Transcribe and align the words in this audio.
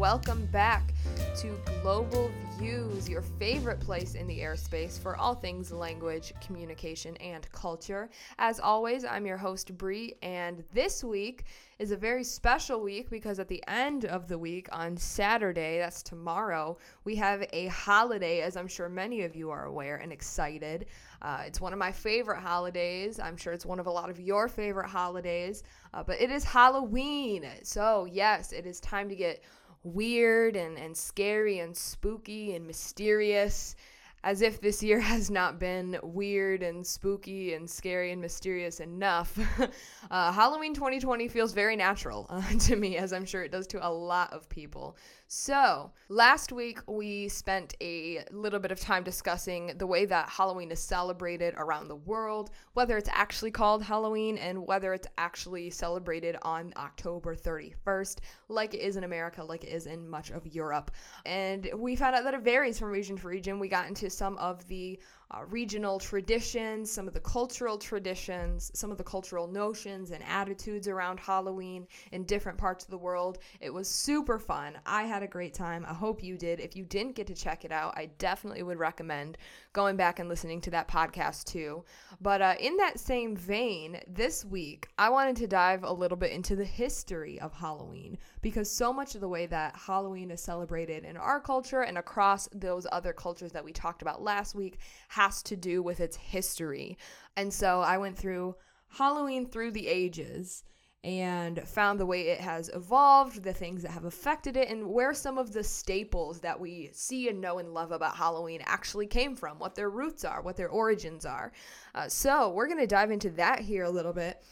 welcome 0.00 0.46
back 0.46 0.94
to 1.36 1.60
Global 1.82 2.32
Views, 2.58 3.06
your 3.06 3.20
favorite 3.20 3.80
place 3.80 4.14
in 4.14 4.26
the 4.26 4.38
airspace 4.38 4.98
for 4.98 5.14
all 5.14 5.34
things 5.34 5.72
language, 5.72 6.32
communication, 6.40 7.18
and 7.18 7.46
culture. 7.52 8.08
As 8.38 8.58
always, 8.60 9.04
I'm 9.04 9.26
your 9.26 9.36
host, 9.36 9.76
Bree, 9.76 10.14
and 10.22 10.64
this 10.72 11.04
week 11.04 11.44
is 11.78 11.90
a 11.90 11.98
very 11.98 12.24
special 12.24 12.80
week 12.80 13.10
because 13.10 13.38
at 13.38 13.48
the 13.48 13.62
end 13.68 14.06
of 14.06 14.26
the 14.26 14.38
week, 14.38 14.70
on 14.72 14.96
Saturday, 14.96 15.76
that's 15.78 16.02
tomorrow, 16.02 16.78
we 17.04 17.14
have 17.16 17.44
a 17.52 17.66
holiday, 17.66 18.40
as 18.40 18.56
I'm 18.56 18.68
sure 18.68 18.88
many 18.88 19.22
of 19.22 19.36
you 19.36 19.50
are 19.50 19.66
aware 19.66 19.96
and 19.96 20.12
excited. 20.12 20.86
Uh, 21.20 21.42
it's 21.44 21.60
one 21.60 21.74
of 21.74 21.78
my 21.78 21.92
favorite 21.92 22.40
holidays. 22.40 23.20
I'm 23.20 23.36
sure 23.36 23.52
it's 23.52 23.66
one 23.66 23.78
of 23.78 23.86
a 23.86 23.90
lot 23.90 24.08
of 24.08 24.18
your 24.18 24.48
favorite 24.48 24.88
holidays, 24.88 25.62
uh, 25.92 26.02
but 26.02 26.18
it 26.20 26.30
is 26.30 26.42
Halloween. 26.42 27.46
So, 27.62 28.06
yes, 28.10 28.52
it 28.52 28.64
is 28.64 28.80
time 28.80 29.10
to 29.10 29.14
get 29.14 29.42
weird 29.82 30.56
and, 30.56 30.78
and 30.78 30.96
scary 30.96 31.58
and 31.58 31.76
spooky 31.76 32.54
and 32.54 32.66
mysterious 32.66 33.76
as 34.22 34.42
if 34.42 34.60
this 34.60 34.82
year 34.82 35.00
has 35.12 35.30
not 35.30 35.58
been 35.58 35.98
weird 36.02 36.62
and 36.62 36.86
spooky 36.86 37.54
and 37.54 37.68
scary 37.68 38.12
and 38.12 38.20
mysterious 38.20 38.80
enough. 38.80 39.38
uh, 40.10 40.32
Halloween 40.32 40.74
2020 40.74 41.28
feels 41.28 41.52
very 41.52 41.76
natural 41.76 42.26
uh, 42.30 42.42
to 42.60 42.76
me, 42.76 42.96
as 42.96 43.12
I'm 43.12 43.24
sure 43.24 43.42
it 43.42 43.52
does 43.52 43.66
to 43.68 43.86
a 43.86 43.90
lot 43.90 44.32
of 44.32 44.48
people. 44.48 44.96
So, 45.32 45.92
last 46.08 46.50
week 46.50 46.80
we 46.88 47.28
spent 47.28 47.76
a 47.80 48.24
little 48.32 48.58
bit 48.58 48.72
of 48.72 48.80
time 48.80 49.04
discussing 49.04 49.70
the 49.78 49.86
way 49.86 50.04
that 50.06 50.28
Halloween 50.28 50.72
is 50.72 50.80
celebrated 50.80 51.54
around 51.56 51.86
the 51.86 51.94
world, 51.94 52.50
whether 52.72 52.98
it's 52.98 53.08
actually 53.12 53.52
called 53.52 53.80
Halloween 53.80 54.38
and 54.38 54.66
whether 54.66 54.92
it's 54.92 55.06
actually 55.18 55.70
celebrated 55.70 56.36
on 56.42 56.72
October 56.76 57.36
31st, 57.36 58.18
like 58.48 58.74
it 58.74 58.80
is 58.80 58.96
in 58.96 59.04
America, 59.04 59.44
like 59.44 59.62
it 59.62 59.70
is 59.70 59.86
in 59.86 60.10
much 60.10 60.30
of 60.30 60.44
Europe. 60.48 60.90
And 61.24 61.70
we 61.76 61.94
found 61.94 62.16
out 62.16 62.24
that 62.24 62.34
it 62.34 62.40
varies 62.40 62.80
from 62.80 62.90
region 62.90 63.16
to 63.16 63.28
region. 63.28 63.60
We 63.60 63.68
got 63.68 63.86
into 63.86 64.10
some 64.10 64.36
of 64.38 64.66
the 64.66 64.98
uh, 65.32 65.44
regional 65.48 65.98
traditions, 65.98 66.90
some 66.90 67.06
of 67.06 67.14
the 67.14 67.20
cultural 67.20 67.78
traditions, 67.78 68.70
some 68.74 68.90
of 68.90 68.98
the 68.98 69.04
cultural 69.04 69.46
notions 69.46 70.10
and 70.10 70.24
attitudes 70.24 70.88
around 70.88 71.20
Halloween 71.20 71.86
in 72.12 72.24
different 72.24 72.58
parts 72.58 72.84
of 72.84 72.90
the 72.90 72.98
world. 72.98 73.38
It 73.60 73.72
was 73.72 73.88
super 73.88 74.38
fun. 74.38 74.78
I 74.86 75.04
had 75.04 75.19
a 75.22 75.28
great 75.28 75.54
time. 75.54 75.84
I 75.88 75.94
hope 75.94 76.22
you 76.22 76.36
did. 76.36 76.60
If 76.60 76.76
you 76.76 76.84
didn't 76.84 77.14
get 77.14 77.26
to 77.28 77.34
check 77.34 77.64
it 77.64 77.72
out, 77.72 77.94
I 77.96 78.10
definitely 78.18 78.62
would 78.62 78.78
recommend 78.78 79.38
going 79.72 79.96
back 79.96 80.18
and 80.18 80.28
listening 80.28 80.60
to 80.62 80.70
that 80.70 80.88
podcast 80.88 81.44
too. 81.44 81.84
But 82.20 82.42
uh, 82.42 82.54
in 82.58 82.76
that 82.76 83.00
same 83.00 83.36
vein, 83.36 84.00
this 84.06 84.44
week, 84.44 84.88
I 84.98 85.08
wanted 85.08 85.36
to 85.36 85.46
dive 85.46 85.84
a 85.84 85.92
little 85.92 86.16
bit 86.16 86.32
into 86.32 86.56
the 86.56 86.64
history 86.64 87.40
of 87.40 87.52
Halloween 87.52 88.18
because 88.42 88.70
so 88.70 88.92
much 88.92 89.14
of 89.14 89.20
the 89.20 89.28
way 89.28 89.46
that 89.46 89.76
Halloween 89.76 90.30
is 90.30 90.40
celebrated 90.40 91.04
in 91.04 91.16
our 91.16 91.40
culture 91.40 91.82
and 91.82 91.98
across 91.98 92.48
those 92.54 92.86
other 92.92 93.12
cultures 93.12 93.52
that 93.52 93.64
we 93.64 93.72
talked 93.72 94.02
about 94.02 94.22
last 94.22 94.54
week 94.54 94.78
has 95.08 95.42
to 95.44 95.56
do 95.56 95.82
with 95.82 96.00
its 96.00 96.16
history. 96.16 96.96
And 97.36 97.52
so 97.52 97.80
I 97.80 97.98
went 97.98 98.18
through 98.18 98.56
Halloween 98.88 99.46
through 99.46 99.70
the 99.70 99.86
ages 99.86 100.64
and 101.02 101.66
found 101.66 101.98
the 101.98 102.06
way 102.06 102.28
it 102.28 102.40
has 102.40 102.68
evolved, 102.74 103.42
the 103.42 103.52
things 103.52 103.82
that 103.82 103.90
have 103.90 104.04
affected 104.04 104.56
it, 104.56 104.68
and 104.68 104.86
where 104.86 105.14
some 105.14 105.38
of 105.38 105.52
the 105.52 105.64
staples 105.64 106.40
that 106.40 106.60
we 106.60 106.90
see 106.92 107.28
and 107.28 107.40
know 107.40 107.58
and 107.58 107.72
love 107.72 107.90
about 107.90 108.16
Halloween 108.16 108.60
actually 108.66 109.06
came 109.06 109.34
from, 109.34 109.58
what 109.58 109.74
their 109.74 109.88
roots 109.88 110.24
are, 110.24 110.42
what 110.42 110.56
their 110.56 110.68
origins 110.68 111.24
are. 111.24 111.52
Uh, 111.94 112.08
so, 112.08 112.50
we're 112.50 112.66
going 112.66 112.78
to 112.78 112.86
dive 112.86 113.10
into 113.10 113.30
that 113.30 113.60
here 113.60 113.84
a 113.84 113.90
little 113.90 114.12
bit. 114.12 114.42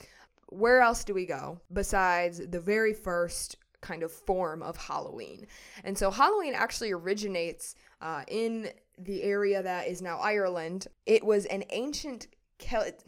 Where 0.46 0.80
else 0.80 1.04
do 1.04 1.12
we 1.12 1.26
go 1.26 1.60
besides 1.70 2.40
the 2.46 2.60
very 2.60 2.94
first 2.94 3.56
kind 3.82 4.02
of 4.02 4.10
form 4.10 4.62
of 4.62 4.78
Halloween? 4.78 5.46
And 5.84 5.98
so, 5.98 6.10
Halloween 6.10 6.54
actually 6.54 6.92
originates 6.92 7.74
uh, 8.00 8.22
in 8.26 8.70
the 8.96 9.22
area 9.22 9.62
that 9.62 9.86
is 9.86 10.00
now 10.00 10.18
Ireland. 10.18 10.86
It 11.04 11.22
was 11.22 11.44
an 11.46 11.64
ancient 11.68 12.26
Celtic. 12.58 13.00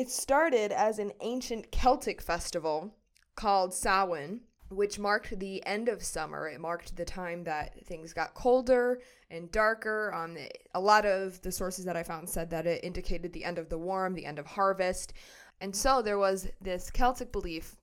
It 0.00 0.08
started 0.08 0.72
as 0.72 0.98
an 0.98 1.12
ancient 1.20 1.70
Celtic 1.70 2.22
festival 2.22 2.94
called 3.34 3.74
Samhain, 3.74 4.40
which 4.70 4.98
marked 4.98 5.38
the 5.38 5.62
end 5.66 5.90
of 5.90 6.02
summer. 6.02 6.48
It 6.48 6.58
marked 6.58 6.96
the 6.96 7.04
time 7.04 7.44
that 7.44 7.84
things 7.84 8.14
got 8.14 8.32
colder 8.32 9.02
and 9.30 9.52
darker. 9.52 10.10
Um, 10.14 10.38
a 10.74 10.80
lot 10.80 11.04
of 11.04 11.42
the 11.42 11.52
sources 11.52 11.84
that 11.84 11.98
I 11.98 12.02
found 12.02 12.30
said 12.30 12.48
that 12.48 12.66
it 12.66 12.82
indicated 12.82 13.34
the 13.34 13.44
end 13.44 13.58
of 13.58 13.68
the 13.68 13.76
warm, 13.76 14.14
the 14.14 14.24
end 14.24 14.38
of 14.38 14.46
harvest. 14.46 15.12
And 15.60 15.76
so 15.76 16.00
there 16.00 16.16
was 16.16 16.48
this 16.62 16.90
Celtic 16.90 17.30
belief 17.30 17.76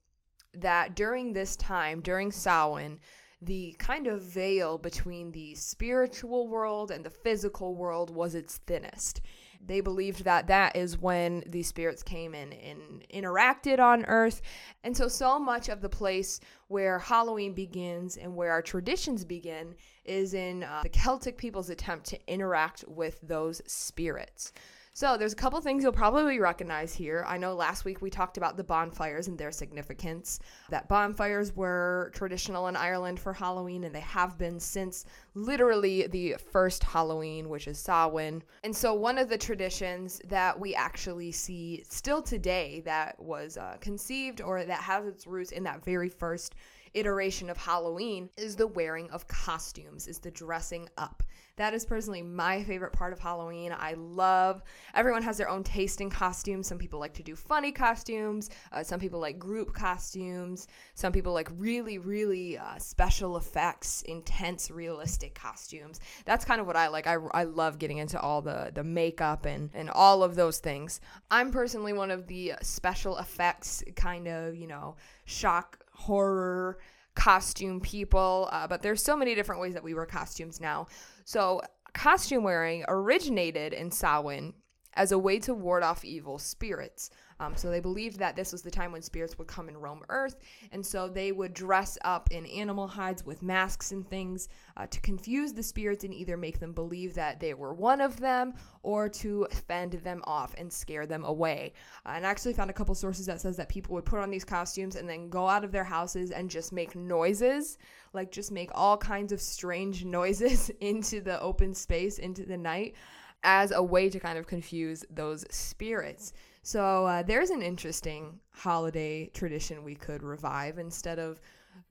that 0.56 0.96
during 0.96 1.34
this 1.34 1.56
time, 1.56 2.02
during 2.02 2.32
Samhain, 2.32 3.00
the 3.44 3.76
kind 3.78 4.08
of 4.08 4.24
veil 4.24 4.80
between 4.80 5.32
the 5.34 5.54
spiritual 5.54 6.48
world 6.48 6.90
and 6.90 7.06
the 7.06 7.12
physical 7.12 7.76
world 7.76 8.10
was 8.10 8.34
its 8.34 8.58
thinnest. 8.66 9.22
They 9.66 9.82
believed 9.82 10.24
that 10.24 10.48
that 10.48 10.76
is 10.76 10.98
when 10.98 11.44
the 11.48 11.64
spirits 11.64 12.04
came 12.04 12.34
in 12.34 12.54
and 12.54 13.04
interacted 13.14 13.80
on 13.80 14.06
earth. 14.06 14.42
And 14.84 14.96
so, 14.96 15.08
so 15.08 15.40
much 15.40 15.70
of 15.70 15.82
the 15.82 15.90
place 15.90 16.40
where 16.68 17.00
Halloween 17.00 17.54
begins 17.54 18.18
and 18.18 18.36
where 18.36 18.52
our 18.52 18.62
traditions 18.62 19.26
begin 19.26 19.76
is 20.06 20.34
in 20.34 20.64
uh, 20.64 20.82
the 20.84 20.90
Celtic 20.90 21.38
people's 21.38 21.70
attempt 21.70 22.06
to 22.08 22.20
interact 22.28 22.86
with 22.88 23.20
those 23.22 23.62
spirits. 23.68 24.54
So 24.98 25.16
there's 25.16 25.34
a 25.34 25.36
couple 25.36 25.62
things 25.62 25.84
you'll 25.84 25.92
probably 25.92 26.40
recognize 26.40 26.92
here. 26.92 27.24
I 27.28 27.38
know 27.38 27.54
last 27.54 27.86
week 27.86 28.02
we 28.02 28.10
talked 28.10 28.36
about 28.36 28.58
the 28.58 28.64
bonfires 28.64 29.28
and 29.28 29.38
their 29.38 29.52
significance. 29.52 30.40
That 30.72 30.90
bonfires 30.90 31.56
were 31.56 32.10
traditional 32.16 32.68
in 32.68 32.76
Ireland 32.76 33.20
for 33.20 33.32
Halloween, 33.32 33.84
and 33.84 33.94
they 33.94 34.00
have 34.00 34.40
been 34.40 34.60
since 34.60 35.06
literally 35.36 36.08
the 36.08 36.38
first 36.52 36.84
Halloween, 36.84 37.48
which 37.48 37.68
is 37.68 37.78
Samhain. 37.78 38.42
And 38.64 38.76
so 38.76 38.96
one 38.96 39.20
of 39.20 39.30
the 39.30 39.38
traditions 39.38 40.20
that 40.30 40.60
we 40.60 40.74
actually 40.74 41.32
see 41.32 41.84
still 41.88 42.24
today 42.24 42.82
that 42.86 43.20
was 43.20 43.56
uh, 43.56 43.78
conceived 43.80 44.42
or 44.42 44.64
that 44.64 44.82
has 44.82 45.06
its 45.06 45.28
roots 45.28 45.52
in 45.52 45.62
that 45.66 45.86
very 45.86 46.10
first 46.10 46.56
iteration 46.96 47.52
of 47.52 47.58
Halloween 47.58 48.32
is 48.36 48.56
the 48.56 48.66
wearing 48.66 49.12
of 49.12 49.28
costumes, 49.28 50.08
is 50.08 50.18
the 50.18 50.32
dressing 50.32 50.90
up. 50.98 51.22
That 51.58 51.74
is 51.74 51.86
personally 51.86 52.22
my 52.22 52.64
favorite 52.64 52.94
part 52.94 53.14
of 53.14 53.20
Halloween. 53.20 53.76
I 53.78 53.94
love 53.94 54.62
everyone 54.94 55.24
has 55.24 55.38
their 55.38 55.50
own 55.50 55.64
taste 55.64 56.02
in 56.02 56.10
costumes. 56.10 56.68
Some 56.68 56.78
people 56.78 57.00
like 57.00 57.16
to 57.16 57.24
do 57.24 57.36
funny 57.36 57.72
costumes. 57.72 58.52
Uh, 58.72 58.84
some 58.84 59.00
people 59.00 59.20
like 59.20 59.40
group 59.40 59.74
costumes. 59.74 60.68
Some 60.94 61.12
people 61.12 61.34
like 61.34 61.50
really, 61.58 61.98
really 61.98 62.60
uh, 62.60 62.78
special 62.78 63.38
effects, 63.38 64.04
intense, 64.04 64.70
realistic 64.70 65.34
costumes. 65.34 66.00
That's 66.26 66.46
kind 66.46 66.62
of 66.62 66.68
what 66.68 66.76
I 66.76 66.90
like. 66.90 67.08
I, 67.08 67.16
I 67.34 67.46
love 67.46 67.80
getting 67.80 67.98
into 67.98 68.20
all 68.20 68.44
the 68.44 68.72
the 68.74 68.84
makeup 68.84 69.46
and 69.46 69.72
and 69.74 69.90
all 69.90 70.24
of 70.24 70.36
those 70.36 70.60
things. 70.60 71.02
I'm 71.32 71.52
personally 71.52 71.94
one 71.94 72.12
of 72.12 72.28
the 72.28 72.54
special 72.62 73.18
effects 73.18 73.84
kind 73.96 74.28
of 74.28 74.56
you 74.56 74.68
know 74.68 74.96
shock 75.26 75.80
horror 75.92 76.78
costume 77.18 77.82
people, 77.82 78.48
uh, 78.52 78.68
but 78.68 78.84
there's 78.84 79.04
so 79.04 79.18
many 79.18 79.34
different 79.34 79.60
ways 79.60 79.74
that 79.74 79.84
we 79.84 79.96
wear 79.96 80.06
costumes 80.06 80.62
now. 80.62 80.86
So, 81.26 81.62
costume 81.94 82.44
wearing 82.44 82.86
originated 82.88 83.74
in 83.74 83.90
Samhain 83.90 84.54
as 84.94 85.12
a 85.12 85.18
way 85.18 85.40
to 85.40 85.54
ward 85.54 85.82
off 85.82 86.06
evil 86.06 86.38
spirits. 86.38 87.10
Um, 87.40 87.56
so 87.56 87.70
they 87.70 87.80
believed 87.80 88.18
that 88.20 88.36
this 88.36 88.52
was 88.52 88.62
the 88.62 88.72
time 88.72 88.92
when 88.92 89.02
spirits 89.02 89.38
would 89.38 89.48
come 89.48 89.68
and 89.68 89.82
roam 89.82 90.02
Earth, 90.10 90.38
and 90.72 90.86
so 90.86 91.08
they 91.08 91.32
would 91.32 91.54
dress 91.54 91.98
up 92.04 92.30
in 92.32 92.46
animal 92.48 92.88
hides 92.88 93.26
with 93.26 93.44
masks 93.44 93.92
and 93.92 94.08
things 94.10 94.50
uh, 94.76 94.88
to 94.88 95.00
confuse 95.02 95.54
the 95.54 95.64
spirits 95.64 96.04
and 96.04 96.14
either 96.14 96.38
make 96.38 96.60
them 96.60 96.74
believe 96.74 97.14
that 97.14 97.40
they 97.40 97.54
were 97.54 97.74
one 97.74 98.02
of 98.02 98.20
them 98.20 98.54
or 98.84 99.10
to 99.10 99.48
fend 99.68 99.94
them 99.94 100.22
off 100.26 100.56
and 100.58 100.72
scare 100.72 101.06
them 101.06 101.24
away. 101.26 101.74
Uh, 102.06 102.14
and 102.16 102.26
I 102.26 102.30
actually 102.30 102.54
found 102.54 102.70
a 102.70 102.74
couple 102.74 102.96
sources 102.96 103.26
that 103.28 103.42
says 103.42 103.58
that 103.58 103.70
people 103.70 103.94
would 103.96 104.06
put 104.06 104.20
on 104.20 104.30
these 104.30 104.46
costumes 104.46 104.96
and 104.96 105.08
then 105.08 105.30
go 105.30 105.48
out 105.48 105.64
of 105.64 105.72
their 105.72 105.84
houses 105.84 106.32
and 106.32 106.50
just 106.50 106.72
make 106.72 106.96
noises, 106.96 107.78
like 108.14 108.32
just 108.32 108.52
make 108.52 108.72
all 108.74 108.98
kinds 108.98 109.32
of 109.32 109.42
strange 109.42 110.06
noises 110.18 110.70
into 110.82 111.22
the 111.22 111.40
open 111.42 111.74
space, 111.74 112.18
into 112.18 112.46
the 112.46 112.58
night 112.58 112.96
as 113.44 113.72
a 113.72 113.82
way 113.82 114.10
to 114.10 114.20
kind 114.20 114.38
of 114.38 114.48
confuse 114.48 115.06
those 115.10 115.46
spirits. 115.50 116.34
So 116.68 117.06
uh, 117.06 117.24
there's 117.24 117.50
an 117.50 117.62
interesting 117.62 118.42
holiday 118.52 119.28
tradition 119.28 119.86
we 119.86 119.96
could 119.96 120.22
revive 120.22 120.80
instead 120.80 121.18
of 121.18 121.40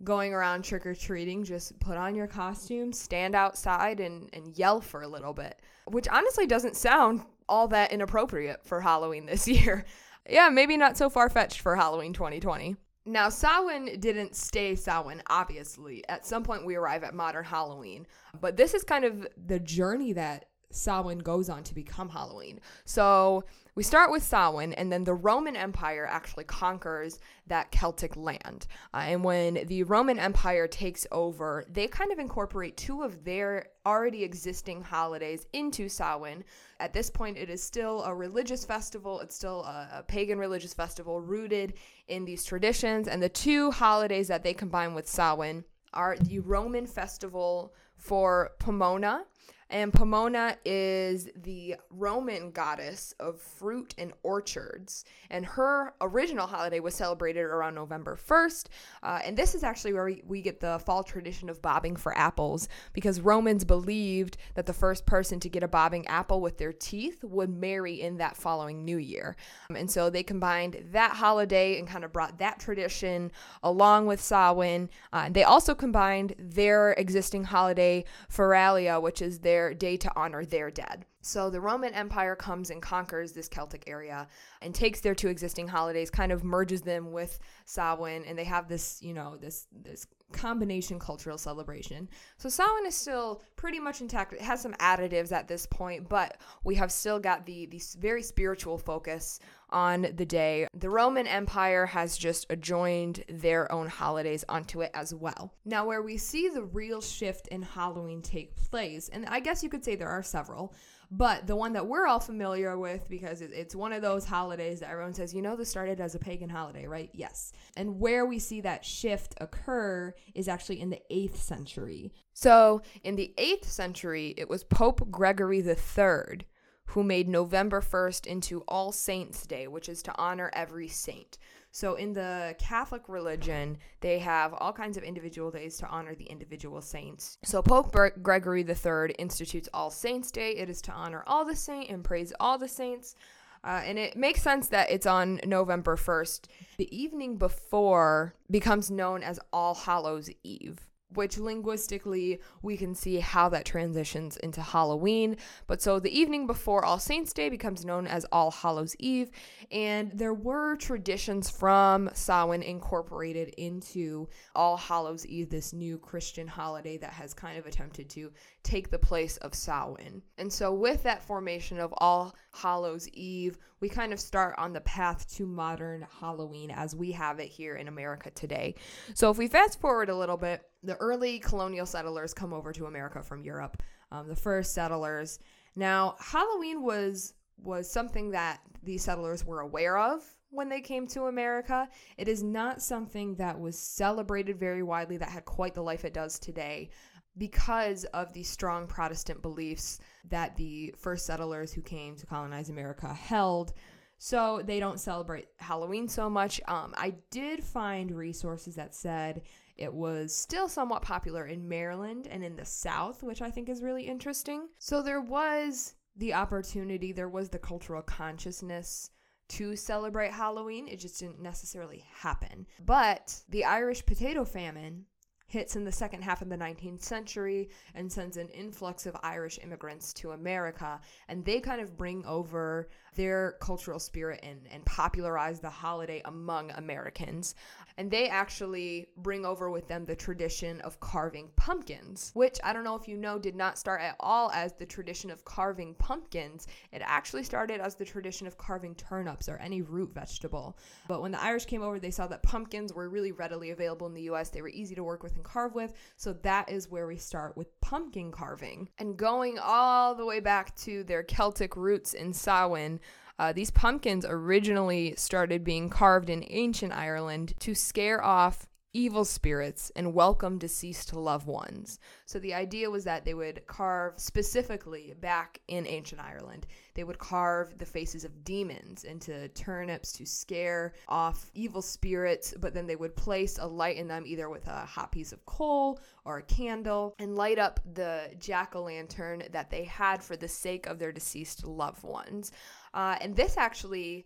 going 0.04 0.34
around 0.34 0.64
trick 0.64 0.84
or 0.84 0.94
treating, 0.94 1.44
just 1.44 1.80
put 1.80 1.96
on 1.96 2.14
your 2.14 2.26
costume, 2.26 2.92
stand 2.92 3.34
outside, 3.34 4.00
and, 4.00 4.28
and 4.34 4.54
yell 4.58 4.82
for 4.82 5.00
a 5.00 5.08
little 5.08 5.32
bit, 5.32 5.62
which 5.86 6.06
honestly 6.08 6.46
doesn't 6.46 6.76
sound 6.76 7.22
all 7.48 7.68
that 7.68 7.90
inappropriate 7.90 8.66
for 8.66 8.82
Halloween 8.82 9.24
this 9.24 9.48
year. 9.48 9.86
yeah, 10.28 10.50
maybe 10.50 10.76
not 10.76 10.98
so 10.98 11.08
far 11.08 11.30
fetched 11.30 11.62
for 11.62 11.74
Halloween 11.74 12.12
2020. 12.12 12.76
Now, 13.06 13.30
Samhain 13.30 13.98
didn't 13.98 14.36
stay 14.36 14.74
Samhain, 14.74 15.22
obviously. 15.28 16.06
At 16.06 16.26
some 16.26 16.42
point, 16.42 16.66
we 16.66 16.74
arrive 16.74 17.02
at 17.02 17.14
modern 17.14 17.44
Halloween. 17.44 18.06
But 18.38 18.58
this 18.58 18.74
is 18.74 18.84
kind 18.84 19.06
of 19.06 19.26
the 19.42 19.58
journey 19.58 20.12
that 20.12 20.50
Samhain 20.70 21.18
goes 21.18 21.48
on 21.48 21.62
to 21.64 21.74
become 21.74 22.08
Halloween. 22.08 22.60
So 22.84 23.44
we 23.74 23.82
start 23.82 24.10
with 24.10 24.22
Samhain, 24.22 24.72
and 24.72 24.90
then 24.90 25.04
the 25.04 25.14
Roman 25.14 25.54
Empire 25.54 26.06
actually 26.08 26.44
conquers 26.44 27.18
that 27.46 27.70
Celtic 27.70 28.16
land. 28.16 28.66
Uh, 28.94 29.04
and 29.04 29.22
when 29.22 29.66
the 29.66 29.82
Roman 29.82 30.18
Empire 30.18 30.66
takes 30.66 31.06
over, 31.12 31.64
they 31.68 31.86
kind 31.86 32.10
of 32.10 32.18
incorporate 32.18 32.76
two 32.76 33.02
of 33.02 33.24
their 33.24 33.66
already 33.84 34.24
existing 34.24 34.82
holidays 34.82 35.46
into 35.52 35.88
Samhain. 35.88 36.42
At 36.80 36.92
this 36.92 37.10
point, 37.10 37.36
it 37.36 37.50
is 37.50 37.62
still 37.62 38.02
a 38.04 38.14
religious 38.14 38.64
festival, 38.64 39.20
it's 39.20 39.36
still 39.36 39.62
a, 39.64 39.88
a 39.98 40.02
pagan 40.02 40.38
religious 40.38 40.74
festival 40.74 41.20
rooted 41.20 41.74
in 42.08 42.24
these 42.24 42.44
traditions. 42.44 43.08
And 43.08 43.22
the 43.22 43.28
two 43.28 43.70
holidays 43.70 44.28
that 44.28 44.42
they 44.42 44.54
combine 44.54 44.94
with 44.94 45.06
Samhain 45.06 45.64
are 45.92 46.16
the 46.18 46.40
Roman 46.40 46.86
festival 46.86 47.74
for 47.96 48.52
Pomona 48.58 49.24
and 49.68 49.92
Pomona 49.92 50.56
is 50.64 51.28
the 51.42 51.76
Roman 51.90 52.52
goddess 52.52 53.14
of 53.18 53.40
fruit 53.40 53.94
and 53.98 54.12
orchards. 54.22 55.04
And 55.28 55.44
her 55.44 55.94
original 56.00 56.46
holiday 56.46 56.78
was 56.78 56.94
celebrated 56.94 57.40
around 57.40 57.74
November 57.74 58.16
1st. 58.16 58.66
Uh, 59.02 59.18
and 59.24 59.36
this 59.36 59.54
is 59.54 59.64
actually 59.64 59.92
where 59.92 60.04
we, 60.04 60.22
we 60.26 60.40
get 60.40 60.60
the 60.60 60.78
fall 60.84 61.02
tradition 61.02 61.48
of 61.48 61.60
bobbing 61.60 61.96
for 61.96 62.16
apples 62.16 62.68
because 62.92 63.20
Romans 63.20 63.64
believed 63.64 64.36
that 64.54 64.66
the 64.66 64.72
first 64.72 65.04
person 65.04 65.40
to 65.40 65.48
get 65.48 65.64
a 65.64 65.68
bobbing 65.68 66.06
apple 66.06 66.40
with 66.40 66.58
their 66.58 66.72
teeth 66.72 67.24
would 67.24 67.50
marry 67.50 68.00
in 68.00 68.18
that 68.18 68.36
following 68.36 68.84
new 68.84 68.98
year. 68.98 69.36
Um, 69.68 69.76
and 69.76 69.90
so 69.90 70.10
they 70.10 70.22
combined 70.22 70.84
that 70.92 71.12
holiday 71.12 71.78
and 71.78 71.88
kind 71.88 72.04
of 72.04 72.12
brought 72.12 72.38
that 72.38 72.60
tradition 72.60 73.32
along 73.64 74.06
with 74.06 74.20
Samhain. 74.20 74.90
Uh, 75.12 75.28
they 75.28 75.42
also 75.42 75.74
combined 75.74 76.36
their 76.38 76.92
existing 76.92 77.44
holiday, 77.44 78.04
Feralia, 78.32 79.02
which 79.02 79.20
is 79.20 79.40
their 79.40 79.55
their 79.56 79.72
day 79.72 79.96
to 79.96 80.12
honor 80.14 80.44
their 80.44 80.70
dead. 80.70 81.06
So 81.22 81.48
the 81.48 81.62
Roman 81.62 81.94
Empire 81.94 82.36
comes 82.36 82.68
and 82.68 82.82
conquers 82.82 83.32
this 83.32 83.48
Celtic 83.48 83.84
area 83.86 84.28
and 84.60 84.74
takes 84.74 85.00
their 85.00 85.14
two 85.14 85.28
existing 85.28 85.66
holidays, 85.66 86.10
kind 86.10 86.30
of 86.30 86.44
merges 86.44 86.82
them 86.82 87.10
with 87.10 87.38
Samhain, 87.64 88.22
and 88.28 88.36
they 88.36 88.44
have 88.44 88.68
this, 88.68 89.02
you 89.02 89.14
know, 89.14 89.38
this 89.38 89.66
this 89.72 90.06
combination 90.32 90.98
cultural 90.98 91.38
celebration. 91.38 92.08
So 92.36 92.48
Samhain 92.48 92.86
is 92.86 92.94
still 92.94 93.42
pretty 93.56 93.80
much 93.80 94.00
intact. 94.00 94.32
It 94.32 94.40
has 94.40 94.60
some 94.60 94.74
additives 94.74 95.32
at 95.32 95.48
this 95.48 95.66
point, 95.66 96.08
but 96.08 96.38
we 96.64 96.74
have 96.76 96.92
still 96.92 97.18
got 97.18 97.46
the 97.46 97.66
the 97.66 97.80
very 97.98 98.22
spiritual 98.22 98.78
focus 98.78 99.40
on 99.70 100.06
the 100.14 100.26
day. 100.26 100.68
The 100.74 100.90
Roman 100.90 101.26
Empire 101.26 101.86
has 101.86 102.16
just 102.16 102.46
adjoined 102.50 103.24
their 103.28 103.70
own 103.72 103.88
holidays 103.88 104.44
onto 104.48 104.82
it 104.82 104.90
as 104.94 105.14
well. 105.14 105.52
Now, 105.64 105.86
where 105.86 106.02
we 106.02 106.16
see 106.16 106.48
the 106.48 106.64
real 106.64 107.00
shift 107.00 107.48
in 107.48 107.62
Halloween 107.62 108.22
take 108.22 108.56
place, 108.56 109.08
and 109.08 109.26
I 109.26 109.40
guess 109.40 109.62
you 109.62 109.68
could 109.68 109.84
say 109.84 109.96
there 109.96 110.08
are 110.08 110.22
several, 110.22 110.74
but 111.10 111.46
the 111.46 111.56
one 111.56 111.72
that 111.74 111.86
we're 111.86 112.06
all 112.06 112.20
familiar 112.20 112.76
with, 112.78 113.08
because 113.08 113.40
it's 113.40 113.74
one 113.74 113.92
of 113.92 114.02
those 114.02 114.24
holidays 114.24 114.80
that 114.80 114.90
everyone 114.90 115.14
says, 115.14 115.32
you 115.34 115.42
know, 115.42 115.56
this 115.56 115.70
started 115.70 116.00
as 116.00 116.14
a 116.14 116.18
pagan 116.18 116.48
holiday, 116.48 116.86
right? 116.86 117.10
Yes. 117.12 117.52
And 117.76 118.00
where 118.00 118.26
we 118.26 118.38
see 118.38 118.60
that 118.62 118.84
shift 118.84 119.34
occur 119.40 120.14
is 120.34 120.48
actually 120.48 120.80
in 120.80 120.90
the 120.90 121.00
8th 121.10 121.36
century. 121.36 122.12
So 122.32 122.82
in 123.02 123.16
the 123.16 123.32
8th 123.38 123.64
century, 123.64 124.34
it 124.36 124.48
was 124.48 124.64
Pope 124.64 125.10
Gregory 125.10 125.60
III 125.60 126.46
who 126.86 127.02
made 127.02 127.28
November 127.28 127.80
1st 127.80 128.26
into 128.26 128.60
All 128.68 128.92
Saints' 128.92 129.46
Day, 129.46 129.66
which 129.66 129.88
is 129.88 130.02
to 130.04 130.14
honor 130.18 130.50
every 130.52 130.88
saint. 130.88 131.38
So 131.70 131.94
in 131.94 132.14
the 132.14 132.54
Catholic 132.58 133.02
religion, 133.06 133.76
they 134.00 134.18
have 134.20 134.54
all 134.54 134.72
kinds 134.72 134.96
of 134.96 135.02
individual 135.02 135.50
days 135.50 135.76
to 135.78 135.86
honor 135.88 136.14
the 136.14 136.24
individual 136.24 136.80
saints. 136.80 137.36
So 137.44 137.60
Pope 137.60 137.94
Gregory 138.22 138.64
III 138.66 139.14
institutes 139.18 139.68
All 139.74 139.90
Saints' 139.90 140.30
Day. 140.30 140.52
It 140.52 140.70
is 140.70 140.80
to 140.82 140.92
honor 140.92 141.22
all 141.26 141.44
the 141.44 141.54
saints 141.56 141.90
and 141.90 142.02
praise 142.02 142.32
all 142.40 142.56
the 142.56 142.68
saints. 142.68 143.14
Uh, 143.62 143.82
and 143.84 143.98
it 143.98 144.16
makes 144.16 144.40
sense 144.40 144.68
that 144.68 144.90
it's 144.90 145.06
on 145.06 145.40
November 145.44 145.96
1st. 145.96 146.46
The 146.78 146.96
evening 146.96 147.36
before 147.36 148.34
becomes 148.50 148.90
known 148.90 149.22
as 149.22 149.40
All 149.52 149.74
Hallows 149.74 150.30
Eve 150.44 150.80
which 151.14 151.38
linguistically 151.38 152.40
we 152.62 152.76
can 152.76 152.94
see 152.94 153.18
how 153.18 153.48
that 153.48 153.64
transitions 153.64 154.36
into 154.38 154.60
Halloween. 154.60 155.36
But 155.66 155.80
so 155.80 155.98
the 155.98 156.16
evening 156.16 156.46
before 156.46 156.84
All 156.84 156.98
Saints' 156.98 157.32
Day 157.32 157.48
becomes 157.48 157.84
known 157.84 158.06
as 158.06 158.24
All 158.32 158.50
Hallows 158.50 158.96
Eve, 158.98 159.30
and 159.70 160.10
there 160.12 160.34
were 160.34 160.76
traditions 160.76 161.48
from 161.48 162.10
Samhain 162.12 162.62
incorporated 162.62 163.50
into 163.56 164.28
All 164.54 164.76
Hallows 164.76 165.26
Eve, 165.26 165.48
this 165.48 165.72
new 165.72 165.98
Christian 165.98 166.48
holiday 166.48 166.96
that 166.98 167.12
has 167.12 167.34
kind 167.34 167.58
of 167.58 167.66
attempted 167.66 168.10
to 168.10 168.32
take 168.62 168.90
the 168.90 168.98
place 168.98 169.36
of 169.38 169.54
Samhain. 169.54 170.22
And 170.38 170.52
so 170.52 170.72
with 170.72 171.02
that 171.04 171.22
formation 171.22 171.78
of 171.78 171.94
All 171.98 172.34
Hallows 172.52 173.08
Eve, 173.10 173.58
we 173.80 173.88
kind 173.88 174.12
of 174.12 174.20
start 174.20 174.54
on 174.58 174.72
the 174.72 174.80
path 174.80 175.30
to 175.36 175.46
modern 175.46 176.06
Halloween 176.20 176.70
as 176.70 176.96
we 176.96 177.12
have 177.12 177.38
it 177.38 177.48
here 177.48 177.76
in 177.76 177.88
America 177.88 178.30
today. 178.30 178.74
So 179.14 179.30
if 179.30 179.38
we 179.38 179.48
fast 179.48 179.80
forward 179.80 180.08
a 180.08 180.16
little 180.16 180.38
bit, 180.38 180.62
the 180.86 180.96
early 180.96 181.38
colonial 181.38 181.86
settlers 181.86 182.32
come 182.32 182.52
over 182.52 182.72
to 182.72 182.86
America 182.86 183.22
from 183.22 183.42
Europe, 183.42 183.82
um, 184.12 184.28
the 184.28 184.36
first 184.36 184.72
settlers. 184.72 185.38
Now, 185.74 186.16
Halloween 186.18 186.82
was 186.82 187.34
was 187.58 187.90
something 187.90 188.30
that 188.30 188.60
these 188.82 189.02
settlers 189.02 189.44
were 189.44 189.60
aware 189.60 189.96
of 189.96 190.22
when 190.50 190.68
they 190.68 190.80
came 190.80 191.06
to 191.08 191.24
America. 191.24 191.88
It 192.18 192.28
is 192.28 192.42
not 192.42 192.82
something 192.82 193.34
that 193.36 193.58
was 193.58 193.78
celebrated 193.78 194.60
very 194.60 194.82
widely 194.82 195.16
that 195.16 195.30
had 195.30 195.46
quite 195.46 195.74
the 195.74 195.82
life 195.82 196.04
it 196.04 196.12
does 196.12 196.38
today 196.38 196.90
because 197.38 198.04
of 198.06 198.32
the 198.32 198.42
strong 198.42 198.86
Protestant 198.86 199.42
beliefs 199.42 200.00
that 200.28 200.56
the 200.56 200.94
first 200.98 201.26
settlers 201.26 201.72
who 201.72 201.82
came 201.82 202.16
to 202.16 202.26
colonize 202.26 202.68
America 202.68 203.12
held. 203.12 203.72
So 204.18 204.62
they 204.64 204.80
don't 204.80 205.00
celebrate 205.00 205.48
Halloween 205.58 206.08
so 206.08 206.30
much. 206.30 206.60
Um, 206.68 206.94
I 206.96 207.14
did 207.30 207.62
find 207.62 208.10
resources 208.10 208.74
that 208.76 208.94
said 208.94 209.42
it 209.76 209.92
was 209.92 210.34
still 210.34 210.68
somewhat 210.68 211.02
popular 211.02 211.46
in 211.46 211.68
Maryland 211.68 212.26
and 212.30 212.42
in 212.42 212.56
the 212.56 212.64
South, 212.64 213.22
which 213.22 213.42
I 213.42 213.50
think 213.50 213.68
is 213.68 213.82
really 213.82 214.04
interesting. 214.04 214.68
So 214.78 215.02
there 215.02 215.20
was 215.20 215.94
the 216.16 216.32
opportunity, 216.32 217.12
there 217.12 217.28
was 217.28 217.50
the 217.50 217.58
cultural 217.58 218.02
consciousness 218.02 219.10
to 219.48 219.76
celebrate 219.76 220.32
Halloween. 220.32 220.88
It 220.88 220.98
just 220.98 221.20
didn't 221.20 221.40
necessarily 221.40 222.04
happen. 222.12 222.66
But 222.84 223.40
the 223.48 223.64
Irish 223.64 224.04
potato 224.04 224.44
famine 224.44 225.04
hits 225.48 225.76
in 225.76 225.84
the 225.84 225.92
second 225.92 226.22
half 226.22 226.42
of 226.42 226.48
the 226.48 226.56
19th 226.56 227.02
century 227.02 227.68
and 227.94 228.10
sends 228.10 228.36
an 228.36 228.48
influx 228.48 229.06
of 229.06 229.16
Irish 229.22 229.58
immigrants 229.62 230.12
to 230.14 230.32
America. 230.32 231.00
And 231.28 231.44
they 231.44 231.60
kind 231.60 231.80
of 231.80 231.96
bring 231.96 232.24
over 232.26 232.88
their 233.14 233.56
cultural 233.60 233.98
spirit 233.98 234.40
and, 234.42 234.60
and 234.70 234.84
popularize 234.84 235.60
the 235.60 235.70
holiday 235.70 236.20
among 236.24 236.70
Americans. 236.72 237.54
And 237.98 238.10
they 238.10 238.28
actually 238.28 239.08
bring 239.16 239.46
over 239.46 239.70
with 239.70 239.88
them 239.88 240.04
the 240.04 240.14
tradition 240.14 240.80
of 240.82 241.00
carving 241.00 241.48
pumpkins, 241.56 242.30
which 242.34 242.58
I 242.62 242.72
don't 242.72 242.84
know 242.84 242.94
if 242.94 243.08
you 243.08 243.16
know 243.16 243.38
did 243.38 243.56
not 243.56 243.78
start 243.78 244.00
at 244.02 244.16
all 244.20 244.50
as 244.50 244.74
the 244.74 244.84
tradition 244.86 245.30
of 245.30 245.44
carving 245.44 245.94
pumpkins. 245.94 246.66
It 246.92 247.02
actually 247.04 247.44
started 247.44 247.80
as 247.80 247.94
the 247.94 248.04
tradition 248.04 248.46
of 248.46 248.58
carving 248.58 248.94
turnips 248.94 249.48
or 249.48 249.56
any 249.56 249.82
root 249.82 250.12
vegetable. 250.12 250.78
But 251.08 251.22
when 251.22 251.32
the 251.32 251.42
Irish 251.42 251.64
came 251.64 251.82
over, 251.82 251.98
they 251.98 252.10
saw 252.10 252.26
that 252.26 252.42
pumpkins 252.42 252.92
were 252.92 253.08
really 253.08 253.32
readily 253.32 253.70
available 253.70 254.06
in 254.06 254.14
the 254.14 254.22
US. 254.22 254.50
They 254.50 254.62
were 254.62 254.68
easy 254.68 254.94
to 254.94 255.04
work 255.04 255.22
with 255.22 255.34
and 255.34 255.44
carve 255.44 255.74
with. 255.74 255.94
So 256.16 256.32
that 256.34 256.70
is 256.70 256.90
where 256.90 257.06
we 257.06 257.16
start 257.16 257.56
with 257.56 257.80
pumpkin 257.80 258.30
carving. 258.30 258.88
And 258.98 259.16
going 259.16 259.58
all 259.58 260.14
the 260.14 260.26
way 260.26 260.40
back 260.40 260.76
to 260.76 261.04
their 261.04 261.22
Celtic 261.22 261.76
roots 261.76 262.14
in 262.14 262.32
Samhain, 262.32 263.00
uh, 263.38 263.52
these 263.52 263.70
pumpkins 263.70 264.24
originally 264.26 265.14
started 265.16 265.64
being 265.64 265.90
carved 265.90 266.30
in 266.30 266.44
ancient 266.48 266.92
Ireland 266.92 267.54
to 267.60 267.74
scare 267.74 268.22
off 268.24 268.66
evil 268.96 269.26
spirits 269.26 269.92
and 269.94 270.14
welcome 270.14 270.56
deceased 270.56 271.12
loved 271.12 271.46
ones. 271.46 271.98
So 272.24 272.38
the 272.38 272.54
idea 272.54 272.88
was 272.88 273.04
that 273.04 273.26
they 273.26 273.34
would 273.34 273.66
carve 273.66 274.18
specifically 274.18 275.12
back 275.20 275.60
in 275.68 275.86
ancient 275.86 276.18
Ireland. 276.18 276.66
They 276.94 277.04
would 277.04 277.18
carve 277.18 277.76
the 277.76 277.84
faces 277.84 278.24
of 278.24 278.42
demons 278.42 279.04
into 279.04 279.48
turnips 279.48 280.12
to 280.12 280.24
scare 280.24 280.94
off 281.08 281.50
evil 281.52 281.82
spirits, 281.82 282.54
but 282.58 282.72
then 282.72 282.86
they 282.86 282.96
would 282.96 283.14
place 283.14 283.58
a 283.58 283.66
light 283.66 283.98
in 283.98 284.08
them 284.08 284.24
either 284.26 284.48
with 284.48 284.66
a 284.66 284.86
hot 284.86 285.12
piece 285.12 285.32
of 285.32 285.44
coal 285.44 286.00
or 286.24 286.38
a 286.38 286.42
candle 286.42 287.14
and 287.18 287.36
light 287.36 287.58
up 287.58 287.80
the 287.92 288.30
jack 288.38 288.74
o' 288.74 288.82
lantern 288.82 289.42
that 289.52 289.68
they 289.68 289.84
had 289.84 290.22
for 290.22 290.36
the 290.38 290.48
sake 290.48 290.86
of 290.86 290.98
their 290.98 291.12
deceased 291.12 291.66
loved 291.66 292.02
ones. 292.02 292.50
Uh, 292.96 293.16
and 293.20 293.36
this 293.36 293.58
actually, 293.58 294.24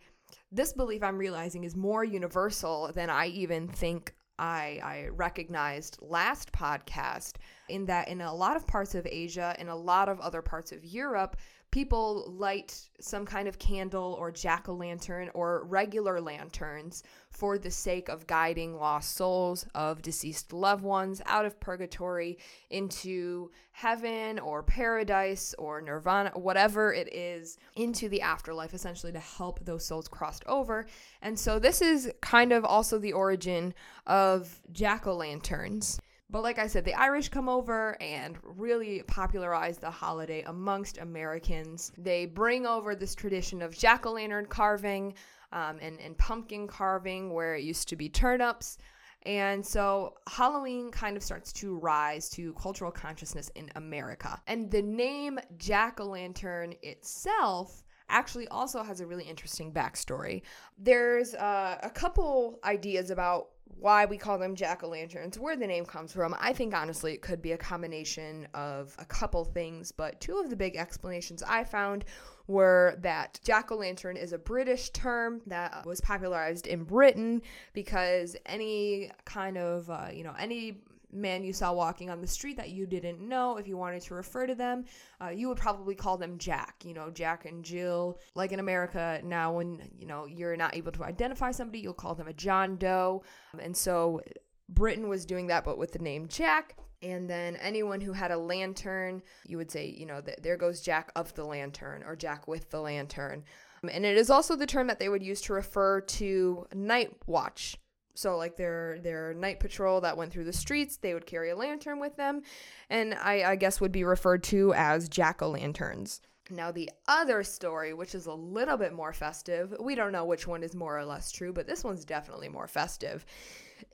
this 0.53 0.73
belief 0.73 1.03
I'm 1.03 1.19
realizing 1.19 1.65
is 1.65 1.75
more 1.75 2.05
universal 2.05 2.93
than 2.95 3.11
I 3.11 3.27
even 3.27 3.67
think 3.67 4.15
I, 4.39 4.81
I 4.83 5.09
recognized 5.13 5.99
last 6.01 6.53
podcast 6.53 7.33
in 7.69 7.85
that 7.87 8.09
in 8.09 8.21
a 8.21 8.33
lot 8.33 8.57
of 8.57 8.67
parts 8.69 8.95
of 8.95 9.07
Asia, 9.07 9.57
in 9.59 9.69
a 9.69 9.77
lot 9.77 10.09
of 10.09 10.21
other 10.21 10.41
parts 10.41 10.71
of 10.71 10.85
Europe, 10.85 11.37
people 11.71 12.33
light 12.37 12.89
some 13.01 13.25
kind 13.25 13.47
of 13.47 13.59
candle 13.59 14.17
or 14.19 14.31
jack 14.31 14.69
o' 14.69 14.75
lantern 14.75 15.31
or 15.35 15.65
regular 15.65 16.21
lanterns 16.21 17.03
for 17.31 17.59
the 17.59 17.71
sake 17.71 18.09
of 18.09 18.27
guiding 18.27 18.77
lost 18.77 19.15
souls 19.15 19.67
of 19.75 20.03
deceased 20.03 20.53
loved 20.53 20.83
ones 20.83 21.23
out 21.27 21.45
of 21.45 21.61
purgatory 21.61 22.39
into 22.71 23.51
heaven 23.73 24.39
or 24.41 24.63
paradise 24.63 25.55
or 25.59 25.81
nirvana, 25.81 26.31
whatever 26.35 26.93
it 26.93 27.13
is, 27.15 27.57
into 27.77 28.09
the 28.09 28.21
afterlife, 28.21 28.75
essentially 28.75 29.13
to 29.13 29.21
help 29.21 29.65
those 29.65 29.87
souls 29.87 30.09
crossed 30.09 30.45
over. 30.47 30.87
And 31.23 31.39
so 31.39 31.59
this 31.59 31.81
is 31.81 32.11
kind 32.21 32.53
of 32.53 32.65
also 32.65 32.99
the 32.99 33.13
origin 33.13 33.75
of 34.07 34.61
jack 34.73 35.07
o' 35.07 35.15
lanterns. 35.15 36.01
But 36.31 36.43
like 36.43 36.59
I 36.59 36.69
said, 36.69 36.85
the 36.85 36.95
Irish 36.95 37.29
come 37.29 37.49
over 37.49 38.01
and 38.01 38.39
really 38.43 39.03
popularize 39.07 39.79
the 39.79 39.91
holiday 39.91 40.43
amongst 40.43 40.99
Americans. 40.99 41.91
They 41.99 42.27
bring 42.27 42.67
over 42.67 42.95
this 42.95 43.17
tradition 43.17 43.63
of 43.63 43.77
jack 43.77 44.07
o' 44.07 44.13
lantern 44.13 44.47
carving 44.47 45.15
um, 45.53 45.79
and, 45.83 45.99
and 46.01 46.17
pumpkin 46.17 46.69
carving, 46.69 47.33
where 47.33 47.57
it 47.57 47.65
used 47.65 47.89
to 47.89 47.97
be 47.97 48.09
turnips. 48.09 48.79
And 49.27 49.67
so 49.67 50.15
Halloween 50.29 50.91
kind 50.91 51.17
of 51.17 51.23
starts 51.23 51.53
to 51.55 51.77
rise 51.77 52.31
to 52.31 52.55
cultural 52.55 52.93
consciousness 52.93 53.51
in 53.57 53.69
America. 53.75 54.41
And 54.47 54.71
the 54.71 54.83
name 54.83 55.41
jack 55.59 56.01
o' 56.01 56.05
lantern 56.05 56.75
itself 56.83 57.83
actually 58.09 58.49
also 58.49 58.83
has 58.83 59.01
a 59.01 59.07
really 59.07 59.25
interesting 59.25 59.73
backstory. 59.73 60.43
There's 60.79 61.35
uh, 61.35 61.79
a 61.83 61.91
couple 61.91 62.61
ideas 62.65 63.11
about 63.11 63.49
why 63.79 64.05
we 64.05 64.17
call 64.17 64.39
them 64.39 64.55
jack 64.55 64.83
o' 64.83 64.89
lanterns, 64.89 65.39
where 65.39 65.57
the 65.57 65.67
name 65.67 65.85
comes 65.85 66.13
from. 66.13 66.35
I 66.39 66.53
think 66.53 66.75
honestly 66.75 67.13
it 67.13 67.23
could 67.23 67.41
be 67.41 67.53
a 67.53 67.59
combination 67.59 68.47
of 68.55 68.95
a 68.99 69.05
couple 69.05 69.45
things, 69.45 69.93
but 69.93 70.21
two 70.21 70.39
of 70.39 70.51
the 70.51 70.57
big 70.57 70.77
explanations 70.77 71.43
I 71.43 71.65
found 71.65 72.05
were 72.47 72.97
that 73.01 73.41
jack 73.45 73.71
o' 73.71 73.77
lantern 73.77 74.17
is 74.17 74.33
a 74.33 74.39
British 74.39 74.91
term 74.91 75.41
that 75.47 75.87
was 75.87 76.01
popularized 76.01 76.67
in 76.67 76.85
Britain 76.85 77.43
because 77.73 78.37
any 78.47 79.11
kind 79.25 79.57
of, 79.57 79.89
uh, 79.89 80.09
you 80.13 80.25
know, 80.25 80.35
any 80.39 80.83
man 81.13 81.43
you 81.45 81.53
saw 81.53 81.73
walking 81.73 82.11
on 82.11 82.21
the 82.21 82.27
street 82.27 82.57
that 82.57 82.71
you 82.71 82.87
didn't 82.87 83.21
know, 83.21 83.57
if 83.57 83.67
you 83.67 83.77
wanted 83.77 84.03
to 84.03 84.15
refer 84.15 84.47
to 84.47 84.55
them, 84.55 84.85
uh, 85.23 85.29
you 85.29 85.49
would 85.49 85.59
probably 85.59 85.95
call 85.95 86.17
them 86.17 86.39
Jack, 86.39 86.77
you 86.85 86.95
know, 86.95 87.11
Jack 87.11 87.45
and 87.45 87.65
Jill. 87.65 88.19
Like 88.35 88.53
in 88.53 88.61
America 88.61 89.21
now, 89.25 89.53
when, 89.53 89.91
you 89.99 90.07
know, 90.07 90.27
you're 90.27 90.57
not 90.57 90.77
able 90.77 90.93
to 90.93 91.05
identify 91.05 91.51
somebody, 91.51 91.81
you'll 91.81 91.95
call 91.95 92.15
them 92.15 92.29
a 92.29 92.33
John 92.33 92.77
Doe. 92.77 93.23
And 93.59 93.77
so 93.77 94.21
Britain 94.69 95.09
was 95.09 95.27
doing 95.27 95.49
that, 95.49 95.65
but 95.65 95.79
with 95.79 95.93
the 95.93 95.99
name 95.99 96.29
Jack. 96.29 96.77
And 97.03 97.29
then 97.31 97.57
anyone 97.57 98.01
who 98.01 98.13
had 98.13 98.31
a 98.31 98.37
lantern, 98.39 99.23
you 99.47 99.57
would 99.57 99.71
say, 99.71 99.87
you 99.87 100.05
know, 100.05 100.21
there 100.43 100.57
goes 100.57 100.83
Jack 100.83 101.11
of 101.17 101.33
the 101.35 101.45
lantern 101.45 102.03
or 102.05 102.15
Jack 102.15 102.47
with 102.47 102.71
the 102.71 102.81
lantern. 102.81 103.45
And 103.91 104.05
it 104.05 104.19
is 104.19 104.29
also 104.29 104.57
the 104.57 104.67
term 104.67 104.89
that 104.89 104.99
they 104.99 105.09
would 105.09 105.23
use 105.23 105.41
to 105.43 105.55
refer 105.55 106.03
to 106.03 106.67
night 106.75 107.17
watch 107.27 107.79
so 108.21 108.37
like 108.37 108.57
their 108.57 108.99
their 109.01 109.35
night 109.35 109.61
patrol 109.61 110.01
that 110.03 110.17
went 110.17 110.33
through 110.33 110.45
the 110.45 110.53
streets, 110.53 110.97
they 110.99 111.15
would 111.15 111.27
carry 111.27 111.51
a 111.51 111.57
lantern 111.57 111.99
with 111.99 112.17
them, 112.17 112.43
and 112.89 113.15
I, 113.15 113.43
I 113.43 113.57
guess 113.57 113.81
would 113.81 113.93
be 113.93 114.05
referred 114.05 114.43
to 114.45 114.75
as 114.75 115.09
jack 115.09 115.43
o' 115.43 115.51
lanterns. 115.51 116.21
Now, 116.51 116.73
the 116.73 116.91
other 117.07 117.45
story, 117.45 117.95
which 117.95 118.15
is 118.15 118.27
a 118.27 118.33
little 118.33 118.77
bit 118.77 118.93
more 118.93 119.13
festive, 119.13 119.75
we 119.81 119.95
don't 119.95 120.13
know 120.13 120.25
which 120.25 120.47
one 120.49 120.63
is 120.63 120.75
more 120.75 120.99
or 120.99 121.05
less 121.05 121.31
true, 121.31 121.53
but 121.53 121.67
this 121.67 121.85
one's 121.85 122.05
definitely 122.05 122.49
more 122.49 122.67
festive, 122.67 123.25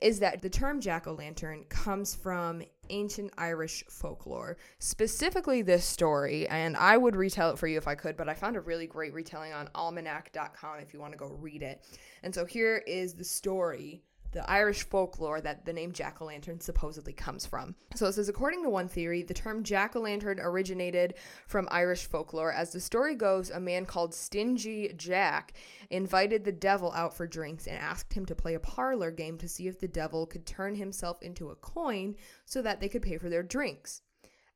is 0.01 0.19
that 0.19 0.41
the 0.41 0.49
term 0.49 0.81
jack 0.81 1.07
o' 1.07 1.13
lantern 1.13 1.65
comes 1.69 2.15
from 2.15 2.63
ancient 2.89 3.31
Irish 3.37 3.83
folklore. 3.89 4.57
Specifically, 4.79 5.61
this 5.61 5.85
story, 5.85 6.47
and 6.47 6.75
I 6.75 6.97
would 6.97 7.15
retell 7.15 7.51
it 7.51 7.59
for 7.59 7.67
you 7.67 7.77
if 7.77 7.87
I 7.87 7.95
could, 7.95 8.17
but 8.17 8.27
I 8.27 8.33
found 8.33 8.55
a 8.55 8.61
really 8.61 8.87
great 8.87 9.13
retelling 9.13 9.53
on 9.53 9.69
almanac.com 9.75 10.79
if 10.79 10.93
you 10.93 10.99
want 10.99 11.13
to 11.13 11.19
go 11.19 11.27
read 11.27 11.61
it. 11.61 11.83
And 12.23 12.33
so 12.33 12.45
here 12.45 12.83
is 12.87 13.13
the 13.13 13.23
story 13.23 14.01
the 14.31 14.49
Irish 14.49 14.83
folklore 14.83 15.41
that 15.41 15.65
the 15.65 15.73
name 15.73 15.91
jack 15.91 16.21
o' 16.21 16.25
lantern 16.25 16.59
supposedly 16.59 17.13
comes 17.13 17.45
from. 17.45 17.75
So 17.95 18.07
it 18.07 18.13
says, 18.13 18.29
according 18.29 18.63
to 18.63 18.69
one 18.69 18.87
theory, 18.87 19.23
the 19.23 19.33
term 19.33 19.63
jack 19.63 19.95
o' 19.95 20.01
lantern 20.01 20.39
originated 20.39 21.15
from 21.47 21.67
Irish 21.71 22.05
folklore. 22.05 22.51
As 22.51 22.71
the 22.71 22.79
story 22.79 23.15
goes, 23.15 23.49
a 23.49 23.59
man 23.59 23.85
called 23.85 24.13
Stingy 24.13 24.93
Jack 24.97 25.53
invited 25.89 26.43
the 26.43 26.51
devil 26.51 26.91
out 26.93 27.15
for 27.15 27.27
drinks 27.27 27.67
and 27.67 27.77
asked 27.77 28.13
him 28.13 28.25
to 28.25 28.35
play 28.35 28.53
a 28.53 28.59
parlor 28.59 29.11
game 29.11 29.37
to 29.37 29.47
see 29.47 29.67
if 29.67 29.79
the 29.79 29.87
devil 29.87 30.25
could 30.25 30.45
turn 30.45 30.75
himself 30.75 31.21
into 31.21 31.49
a 31.49 31.55
coin 31.55 32.15
so 32.45 32.61
that 32.61 32.79
they 32.79 32.89
could 32.89 33.01
pay 33.01 33.17
for 33.17 33.29
their 33.29 33.43
drinks. 33.43 34.01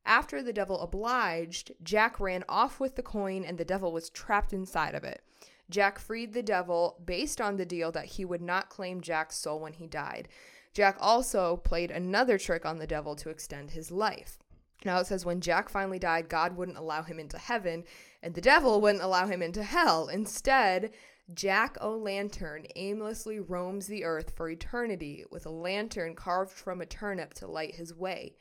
After 0.04 0.42
the 0.42 0.52
devil 0.52 0.80
obliged, 0.80 1.72
Jack 1.82 2.18
ran 2.18 2.44
off 2.48 2.80
with 2.80 2.96
the 2.96 3.02
coin 3.02 3.44
and 3.44 3.56
the 3.56 3.64
devil 3.64 3.92
was 3.92 4.10
trapped 4.10 4.52
inside 4.52 4.94
of 4.94 5.04
it. 5.04 5.22
Jack 5.72 5.98
freed 5.98 6.32
the 6.32 6.42
devil 6.42 7.00
based 7.04 7.40
on 7.40 7.56
the 7.56 7.66
deal 7.66 7.90
that 7.92 8.04
he 8.04 8.24
would 8.24 8.42
not 8.42 8.68
claim 8.68 9.00
Jack's 9.00 9.36
soul 9.36 9.58
when 9.58 9.72
he 9.72 9.86
died. 9.86 10.28
Jack 10.72 10.96
also 11.00 11.56
played 11.56 11.90
another 11.90 12.38
trick 12.38 12.64
on 12.64 12.78
the 12.78 12.86
devil 12.86 13.16
to 13.16 13.30
extend 13.30 13.72
his 13.72 13.90
life. 13.90 14.38
Now 14.84 14.98
it 14.98 15.06
says 15.06 15.24
when 15.24 15.40
Jack 15.40 15.68
finally 15.68 15.98
died, 15.98 16.28
God 16.28 16.56
wouldn't 16.56 16.78
allow 16.78 17.02
him 17.02 17.18
into 17.18 17.38
heaven, 17.38 17.84
and 18.22 18.34
the 18.34 18.40
devil 18.40 18.80
wouldn't 18.80 19.02
allow 19.02 19.26
him 19.26 19.42
into 19.42 19.62
hell. 19.62 20.08
Instead, 20.08 20.92
Jack 21.34 21.76
o' 21.80 21.96
Lantern 21.96 22.66
aimlessly 22.76 23.38
roams 23.38 23.86
the 23.86 24.04
earth 24.04 24.32
for 24.36 24.50
eternity 24.50 25.24
with 25.30 25.46
a 25.46 25.50
lantern 25.50 26.14
carved 26.14 26.52
from 26.52 26.80
a 26.80 26.86
turnip 26.86 27.32
to 27.34 27.46
light 27.46 27.76
his 27.76 27.94
way. 27.94 28.34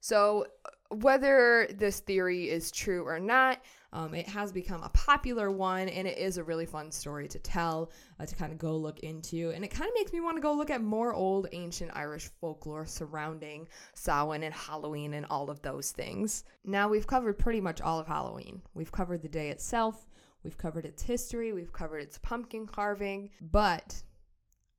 So, 0.00 0.46
whether 0.90 1.68
this 1.72 2.00
theory 2.00 2.48
is 2.48 2.70
true 2.70 3.06
or 3.06 3.18
not, 3.18 3.60
um, 3.96 4.14
it 4.14 4.28
has 4.28 4.52
become 4.52 4.82
a 4.82 4.90
popular 4.90 5.50
one, 5.50 5.88
and 5.88 6.06
it 6.06 6.18
is 6.18 6.36
a 6.36 6.44
really 6.44 6.66
fun 6.66 6.92
story 6.92 7.26
to 7.28 7.38
tell, 7.38 7.90
uh, 8.20 8.26
to 8.26 8.36
kind 8.36 8.52
of 8.52 8.58
go 8.58 8.76
look 8.76 9.00
into. 9.00 9.52
And 9.52 9.64
it 9.64 9.68
kind 9.68 9.88
of 9.88 9.94
makes 9.94 10.12
me 10.12 10.20
want 10.20 10.36
to 10.36 10.42
go 10.42 10.52
look 10.52 10.68
at 10.68 10.82
more 10.82 11.14
old 11.14 11.46
ancient 11.52 11.92
Irish 11.94 12.28
folklore 12.38 12.84
surrounding 12.84 13.66
Samhain 13.94 14.42
and 14.42 14.52
Halloween 14.54 15.14
and 15.14 15.24
all 15.30 15.48
of 15.48 15.62
those 15.62 15.92
things. 15.92 16.44
Now, 16.62 16.88
we've 16.88 17.06
covered 17.06 17.38
pretty 17.38 17.62
much 17.62 17.80
all 17.80 17.98
of 17.98 18.06
Halloween. 18.06 18.60
We've 18.74 18.92
covered 18.92 19.22
the 19.22 19.30
day 19.30 19.48
itself, 19.48 20.06
we've 20.44 20.58
covered 20.58 20.84
its 20.84 21.02
history, 21.02 21.54
we've 21.54 21.72
covered 21.72 22.02
its 22.02 22.18
pumpkin 22.18 22.66
carving, 22.66 23.30
but 23.40 24.02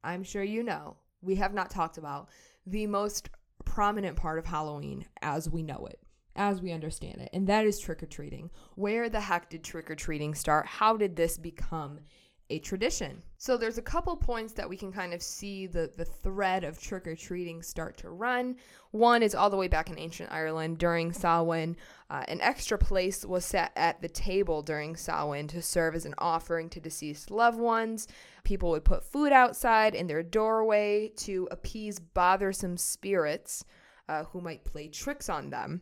I'm 0.03 0.21
sure 0.21 0.43
you 0.43 0.62
know, 0.62 0.95
we 1.24 1.33
have 1.38 1.55
not 1.55 1.71
talked 1.71 1.97
about 1.97 2.29
the 2.67 2.86
most 2.86 3.31
prominent 3.65 4.15
part 4.15 4.38
of 4.38 4.45
Halloween 4.45 5.07
as 5.24 5.50
we 5.50 5.63
know 5.63 5.88
it, 5.89 6.00
as 6.38 6.62
we 6.62 6.72
understand 6.72 7.22
it, 7.22 7.29
and 7.34 7.48
that 7.48 7.65
is 7.65 7.79
trick 7.79 8.01
or 8.03 8.06
treating. 8.06 8.50
Where 8.75 9.10
the 9.10 9.20
heck 9.20 9.50
did 9.50 9.63
trick 9.63 9.91
or 9.91 9.96
treating 9.96 10.36
start? 10.36 10.65
How 10.65 10.96
did 10.96 11.15
this 11.15 11.38
become 11.38 12.00
a 12.50 12.60
tradition? 12.60 13.22
So 13.38 13.58
there's 13.58 13.77
a 13.77 13.82
couple 13.82 14.15
points 14.15 14.53
that 14.53 14.70
we 14.70 14.77
can 14.77 14.91
kind 14.91 15.13
of 15.13 15.22
see 15.22 15.67
the 15.67 15.91
the 15.98 16.06
thread 16.06 16.63
of 16.63 16.79
trick 16.79 17.06
or 17.06 17.15
treating 17.15 17.62
start 17.62 17.98
to 17.98 18.10
run. 18.10 18.56
One 18.91 19.22
is 19.22 19.36
all 19.36 19.50
the 19.50 19.58
way 19.58 19.67
back 19.67 19.89
in 19.89 20.00
ancient 20.00 20.32
Ireland 20.32 20.77
during 20.77 21.12
Samhain. 21.12 21.75
Uh, 22.10 22.24
an 22.29 22.39
extra 22.39 22.77
place 22.77 23.25
was 23.25 23.44
set 23.44 23.74
at 23.75 24.01
the 24.01 24.08
table 24.08 24.62
during 24.62 24.96
Samhain 24.96 25.48
to 25.50 25.62
serve 25.62 25.94
as 25.94 26.06
an 26.06 26.15
offering 26.17 26.70
to 26.70 26.79
deceased 26.79 27.32
loved 27.32 27.60
ones. 27.60 28.08
People 28.44 28.70
would 28.70 28.86
put 28.86 29.03
food 29.03 29.34
outside 29.34 29.94
in 29.94 30.08
their 30.08 30.24
doorway 30.24 31.12
to 31.17 31.50
appease 31.51 32.00
bothersome 32.00 32.77
spirits 32.77 33.65
uh, 34.08 34.24
who 34.25 34.39
might 34.39 34.63
play 34.63 34.88
tricks 34.88 35.27
on 35.27 35.50
them. 35.50 35.82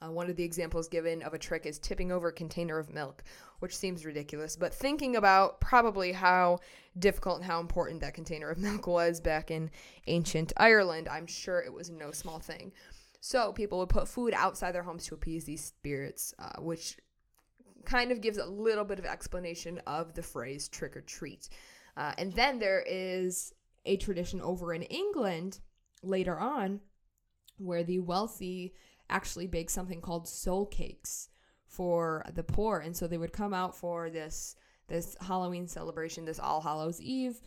Uh, 0.00 0.10
one 0.10 0.30
of 0.30 0.36
the 0.36 0.44
examples 0.44 0.88
given 0.88 1.22
of 1.22 1.34
a 1.34 1.38
trick 1.38 1.66
is 1.66 1.78
tipping 1.78 2.12
over 2.12 2.28
a 2.28 2.32
container 2.32 2.78
of 2.78 2.92
milk, 2.92 3.24
which 3.58 3.76
seems 3.76 4.04
ridiculous, 4.04 4.54
but 4.54 4.72
thinking 4.72 5.16
about 5.16 5.60
probably 5.60 6.12
how 6.12 6.58
difficult 6.98 7.36
and 7.36 7.44
how 7.44 7.58
important 7.58 8.00
that 8.00 8.14
container 8.14 8.48
of 8.48 8.58
milk 8.58 8.86
was 8.86 9.20
back 9.20 9.50
in 9.50 9.70
ancient 10.06 10.52
Ireland, 10.56 11.08
I'm 11.08 11.26
sure 11.26 11.60
it 11.60 11.72
was 11.72 11.90
no 11.90 12.12
small 12.12 12.38
thing. 12.38 12.72
So 13.20 13.52
people 13.52 13.78
would 13.78 13.88
put 13.88 14.06
food 14.06 14.32
outside 14.34 14.72
their 14.72 14.84
homes 14.84 15.06
to 15.06 15.14
appease 15.14 15.44
these 15.44 15.64
spirits, 15.64 16.32
uh, 16.38 16.60
which 16.60 16.96
kind 17.84 18.12
of 18.12 18.20
gives 18.20 18.38
a 18.38 18.46
little 18.46 18.84
bit 18.84 18.98
of 19.00 19.04
explanation 19.04 19.80
of 19.86 20.14
the 20.14 20.22
phrase 20.22 20.68
trick 20.68 20.96
or 20.96 21.00
treat. 21.00 21.48
Uh, 21.96 22.12
and 22.18 22.32
then 22.34 22.60
there 22.60 22.84
is 22.86 23.52
a 23.84 23.96
tradition 23.96 24.40
over 24.40 24.72
in 24.72 24.82
England 24.82 25.58
later 26.02 26.38
on 26.38 26.80
where 27.58 27.82
the 27.82 27.98
wealthy 27.98 28.72
actually 29.10 29.46
bake 29.46 29.70
something 29.70 30.00
called 30.00 30.28
soul 30.28 30.66
cakes 30.66 31.28
for 31.66 32.24
the 32.34 32.42
poor 32.42 32.78
and 32.78 32.96
so 32.96 33.06
they 33.06 33.18
would 33.18 33.32
come 33.32 33.52
out 33.52 33.76
for 33.76 34.10
this 34.10 34.56
this 34.88 35.16
Halloween 35.20 35.68
celebration 35.68 36.24
this 36.24 36.38
All 36.38 36.60
Hallows 36.60 37.00
Eve 37.00 37.40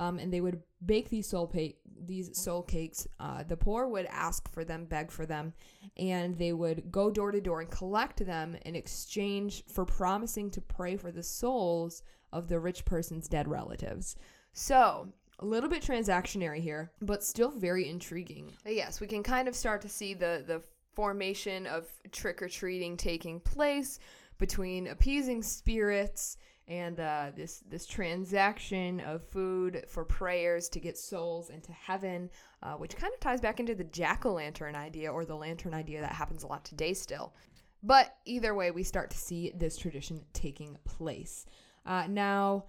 um, 0.00 0.18
and 0.18 0.32
they 0.32 0.40
would 0.40 0.62
bake 0.84 1.10
these 1.10 1.28
soul 1.28 1.46
pa- 1.46 1.76
these 2.06 2.36
soul 2.36 2.62
cakes. 2.62 3.06
Uh, 3.20 3.42
the 3.42 3.56
poor 3.56 3.86
would 3.86 4.06
ask 4.06 4.50
for 4.50 4.64
them, 4.64 4.86
beg 4.86 5.10
for 5.10 5.26
them, 5.26 5.52
and 5.98 6.38
they 6.38 6.54
would 6.54 6.90
go 6.90 7.10
door 7.10 7.30
to 7.30 7.40
door 7.40 7.60
and 7.60 7.70
collect 7.70 8.24
them 8.24 8.56
in 8.64 8.74
exchange 8.74 9.62
for 9.68 9.84
promising 9.84 10.50
to 10.52 10.60
pray 10.62 10.96
for 10.96 11.12
the 11.12 11.22
souls 11.22 12.02
of 12.32 12.48
the 12.48 12.58
rich 12.58 12.86
person's 12.86 13.28
dead 13.28 13.46
relatives. 13.46 14.16
So 14.54 15.12
a 15.40 15.44
little 15.44 15.68
bit 15.68 15.82
transactionary 15.82 16.60
here, 16.60 16.92
but 17.02 17.22
still 17.22 17.50
very 17.50 17.86
intriguing. 17.86 18.50
Yes, 18.64 19.00
we 19.00 19.06
can 19.06 19.22
kind 19.22 19.48
of 19.48 19.54
start 19.54 19.82
to 19.82 19.88
see 19.90 20.14
the 20.14 20.42
the 20.46 20.62
formation 20.94 21.66
of 21.66 21.86
trick 22.12 22.42
or 22.42 22.48
treating 22.48 22.96
taking 22.96 23.40
place 23.40 23.98
between 24.38 24.88
appeasing 24.88 25.42
spirits 25.42 26.36
and 26.70 27.00
uh, 27.00 27.30
this 27.34 27.64
this 27.68 27.84
transaction 27.84 29.00
of 29.00 29.26
food 29.28 29.84
for 29.88 30.04
prayers 30.04 30.68
to 30.68 30.78
get 30.78 30.96
souls 30.96 31.50
into 31.50 31.72
heaven, 31.72 32.30
uh, 32.62 32.74
which 32.74 32.96
kind 32.96 33.12
of 33.12 33.18
ties 33.18 33.40
back 33.40 33.58
into 33.58 33.74
the 33.74 33.84
jack 33.84 34.24
o' 34.24 34.32
lantern 34.32 34.76
idea 34.76 35.12
or 35.12 35.24
the 35.24 35.34
lantern 35.34 35.74
idea 35.74 36.00
that 36.00 36.12
happens 36.12 36.44
a 36.44 36.46
lot 36.46 36.64
today 36.64 36.94
still. 36.94 37.34
But 37.82 38.14
either 38.24 38.54
way, 38.54 38.70
we 38.70 38.82
start 38.82 39.10
to 39.10 39.18
see 39.18 39.52
this 39.54 39.76
tradition 39.76 40.22
taking 40.32 40.76
place. 40.84 41.46
Uh, 41.84 42.06
now, 42.08 42.66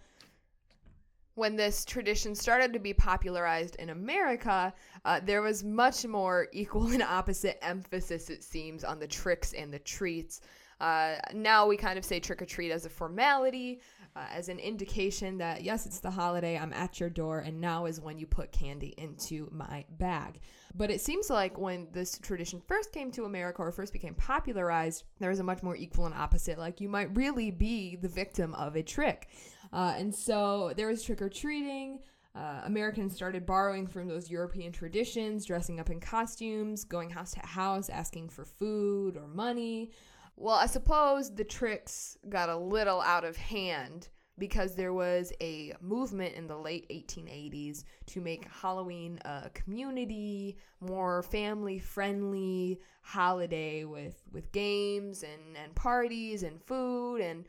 when 1.35 1.55
this 1.55 1.85
tradition 1.85 2.35
started 2.35 2.73
to 2.73 2.79
be 2.79 2.93
popularized 2.93 3.75
in 3.77 3.89
America, 3.89 4.73
uh, 5.05 5.19
there 5.23 5.41
was 5.41 5.63
much 5.63 6.05
more 6.05 6.47
equal 6.53 6.87
and 6.87 7.03
opposite 7.03 7.57
emphasis, 7.61 8.29
it 8.29 8.43
seems, 8.43 8.83
on 8.83 8.99
the 8.99 9.07
tricks 9.07 9.53
and 9.53 9.73
the 9.73 9.79
treats. 9.79 10.41
Uh, 10.79 11.15
now 11.33 11.67
we 11.67 11.77
kind 11.77 11.99
of 11.99 12.03
say 12.03 12.19
trick 12.19 12.41
or 12.41 12.45
treat 12.45 12.71
as 12.71 12.85
a 12.85 12.89
formality, 12.89 13.79
uh, 14.15 14.25
as 14.31 14.49
an 14.49 14.57
indication 14.57 15.37
that 15.37 15.63
yes, 15.63 15.85
it's 15.85 15.99
the 15.99 16.09
holiday, 16.09 16.57
I'm 16.57 16.73
at 16.73 16.99
your 16.99 17.09
door, 17.09 17.39
and 17.39 17.61
now 17.61 17.85
is 17.85 18.01
when 18.01 18.17
you 18.17 18.25
put 18.25 18.51
candy 18.51 18.95
into 18.97 19.47
my 19.51 19.85
bag. 19.91 20.39
But 20.75 20.89
it 20.89 20.99
seems 20.99 21.29
like 21.29 21.57
when 21.57 21.87
this 21.91 22.17
tradition 22.17 22.61
first 22.67 22.91
came 22.91 23.11
to 23.11 23.25
America 23.25 23.61
or 23.61 23.71
first 23.71 23.93
became 23.93 24.15
popularized, 24.15 25.03
there 25.19 25.29
was 25.29 25.39
a 25.39 25.43
much 25.43 25.61
more 25.63 25.75
equal 25.75 26.07
and 26.07 26.15
opposite. 26.15 26.57
Like 26.57 26.81
you 26.81 26.89
might 26.89 27.15
really 27.15 27.51
be 27.51 27.95
the 27.95 28.09
victim 28.09 28.53
of 28.55 28.75
a 28.75 28.83
trick. 28.83 29.29
Uh, 29.73 29.93
and 29.97 30.13
so 30.13 30.73
there 30.75 30.87
was 30.87 31.03
trick 31.03 31.21
or 31.21 31.29
treating. 31.29 31.99
Uh, 32.33 32.61
Americans 32.63 33.13
started 33.13 33.45
borrowing 33.45 33.85
from 33.85 34.07
those 34.07 34.29
European 34.29 34.71
traditions, 34.71 35.45
dressing 35.45 35.79
up 35.79 35.89
in 35.89 35.99
costumes, 35.99 36.85
going 36.85 37.09
house 37.09 37.31
to 37.33 37.39
house, 37.41 37.89
asking 37.89 38.29
for 38.29 38.45
food 38.45 39.17
or 39.17 39.27
money. 39.27 39.91
Well, 40.37 40.55
I 40.55 40.65
suppose 40.65 41.33
the 41.33 41.43
tricks 41.43 42.17
got 42.29 42.49
a 42.49 42.55
little 42.55 43.01
out 43.01 43.25
of 43.25 43.35
hand 43.35 44.09
because 44.37 44.75
there 44.75 44.93
was 44.93 45.31
a 45.41 45.73
movement 45.81 46.33
in 46.35 46.47
the 46.47 46.57
late 46.57 46.89
1880s 46.89 47.83
to 48.07 48.21
make 48.21 48.47
Halloween 48.49 49.19
a 49.25 49.51
community, 49.53 50.57
more 50.79 51.21
family 51.21 51.77
friendly 51.77 52.79
holiday 53.03 53.83
with, 53.83 54.23
with 54.31 54.51
games 54.51 55.23
and, 55.23 55.57
and 55.61 55.75
parties 55.75 56.43
and 56.43 56.59
food 56.63 57.21
and 57.21 57.45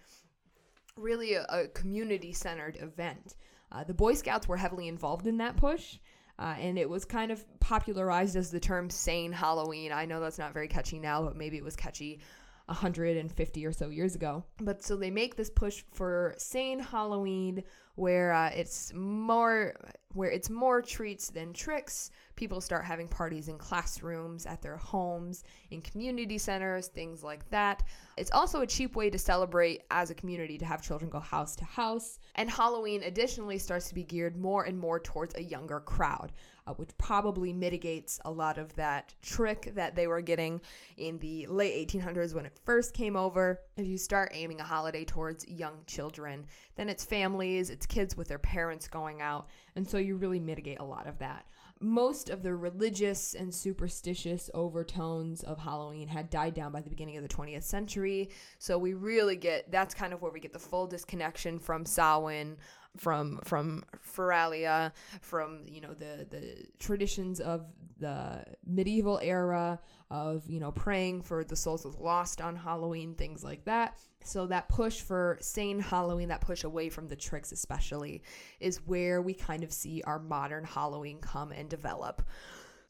really 0.96 1.34
a, 1.34 1.44
a 1.48 1.68
community 1.68 2.32
centered 2.32 2.76
event. 2.80 3.34
Uh, 3.70 3.84
the 3.84 3.94
Boy 3.94 4.14
Scouts 4.14 4.48
were 4.48 4.56
heavily 4.56 4.88
involved 4.88 5.26
in 5.26 5.38
that 5.38 5.56
push. 5.56 5.98
Uh, 6.38 6.54
and 6.58 6.78
it 6.78 6.88
was 6.88 7.04
kind 7.04 7.30
of 7.30 7.44
popularized 7.60 8.36
as 8.36 8.50
the 8.50 8.58
term 8.58 8.90
sane 8.90 9.32
Halloween. 9.32 9.92
I 9.92 10.06
know 10.06 10.18
that's 10.20 10.38
not 10.38 10.54
very 10.54 10.66
catchy 10.66 10.98
now, 10.98 11.22
but 11.22 11.36
maybe 11.36 11.56
it 11.56 11.64
was 11.64 11.76
catchy 11.76 12.20
150 12.66 13.66
or 13.66 13.72
so 13.72 13.88
years 13.88 14.14
ago. 14.14 14.44
But 14.60 14.82
so 14.82 14.96
they 14.96 15.10
make 15.10 15.36
this 15.36 15.50
push 15.50 15.84
for 15.92 16.34
sane 16.38 16.78
Halloween 16.78 17.64
where 17.94 18.32
uh, 18.32 18.48
it's 18.48 18.92
more 18.94 19.74
where 20.14 20.30
it's 20.30 20.50
more 20.50 20.82
treats 20.82 21.30
than 21.30 21.52
tricks. 21.52 22.10
People 22.36 22.60
start 22.60 22.84
having 22.84 23.08
parties 23.08 23.48
in 23.48 23.56
classrooms, 23.58 24.46
at 24.46 24.60
their 24.60 24.76
homes, 24.76 25.44
in 25.70 25.80
community 25.80 26.38
centers, 26.38 26.88
things 26.88 27.22
like 27.22 27.48
that. 27.50 27.82
It's 28.16 28.30
also 28.30 28.60
a 28.60 28.66
cheap 28.66 28.94
way 28.94 29.10
to 29.10 29.18
celebrate 29.18 29.82
as 29.90 30.10
a 30.10 30.14
community 30.14 30.58
to 30.58 30.64
have 30.66 30.82
children 30.82 31.10
go 31.10 31.20
house 31.20 31.56
to 31.56 31.64
house. 31.64 32.18
And 32.34 32.50
Halloween 32.50 33.02
additionally 33.04 33.58
starts 33.58 33.88
to 33.88 33.94
be 33.94 34.04
geared 34.04 34.36
more 34.36 34.64
and 34.64 34.78
more 34.78 35.00
towards 35.00 35.34
a 35.34 35.42
younger 35.42 35.80
crowd 35.80 36.32
uh, 36.66 36.74
which 36.74 36.90
probably 36.98 37.52
mitigates 37.52 38.20
a 38.24 38.30
lot 38.30 38.58
of 38.58 38.74
that 38.76 39.14
trick 39.22 39.72
that 39.74 39.94
they 39.94 40.06
were 40.06 40.20
getting 40.20 40.60
in 40.96 41.18
the 41.18 41.46
late 41.46 41.88
1800s 41.88 42.34
when 42.34 42.46
it 42.46 42.58
first 42.64 42.94
came 42.94 43.16
over. 43.16 43.60
If 43.76 43.86
you 43.86 43.98
start 43.98 44.30
aiming 44.32 44.60
a 44.60 44.64
holiday 44.64 45.04
towards 45.04 45.46
young 45.48 45.78
children, 45.86 46.46
then 46.76 46.88
it's 46.88 47.04
families, 47.04 47.70
it's 47.70 47.86
kids 47.86 48.16
with 48.16 48.28
their 48.28 48.38
parents 48.38 48.88
going 48.88 49.20
out, 49.20 49.48
and 49.76 49.86
so 49.86 49.98
you 49.98 50.16
really 50.16 50.40
mitigate 50.40 50.80
a 50.80 50.84
lot 50.84 51.06
of 51.06 51.18
that 51.18 51.46
most 51.82 52.30
of 52.30 52.42
the 52.42 52.54
religious 52.54 53.34
and 53.34 53.52
superstitious 53.52 54.48
overtones 54.54 55.42
of 55.42 55.58
Halloween 55.58 56.06
had 56.06 56.30
died 56.30 56.54
down 56.54 56.70
by 56.70 56.80
the 56.80 56.88
beginning 56.88 57.16
of 57.16 57.22
the 57.22 57.28
20th 57.28 57.64
century. 57.64 58.30
So 58.58 58.78
we 58.78 58.94
really 58.94 59.36
get 59.36 59.70
that's 59.70 59.94
kind 59.94 60.12
of 60.12 60.22
where 60.22 60.30
we 60.30 60.40
get 60.40 60.52
the 60.52 60.58
full 60.58 60.86
disconnection 60.86 61.58
from 61.58 61.84
Samhain, 61.84 62.56
from 62.96 63.40
from 63.44 63.84
Feralia, 64.14 64.92
from 65.20 65.62
you 65.66 65.80
know 65.80 65.94
the 65.94 66.26
the 66.28 66.66
traditions 66.78 67.40
of 67.40 67.66
the 67.98 68.44
medieval 68.66 69.18
era 69.22 69.80
of 70.10 70.48
you 70.48 70.60
know 70.60 70.72
praying 70.72 71.22
for 71.22 71.44
the 71.44 71.56
souls 71.56 71.84
of 71.84 71.98
lost 72.00 72.40
on 72.40 72.56
Halloween, 72.56 73.14
things 73.14 73.42
like 73.42 73.64
that. 73.64 73.98
So 74.24 74.46
that 74.46 74.68
push 74.68 75.00
for 75.00 75.38
sane 75.40 75.80
Halloween, 75.80 76.28
that 76.28 76.40
push 76.40 76.64
away 76.64 76.88
from 76.88 77.08
the 77.08 77.16
tricks 77.16 77.50
especially, 77.50 78.22
is 78.60 78.86
where 78.86 79.20
we 79.20 79.34
kind 79.34 79.64
of 79.64 79.72
see 79.72 80.02
our 80.02 80.18
modern 80.18 80.64
Halloween 80.64 81.18
come 81.20 81.50
and 81.52 81.68
develop. 81.68 82.22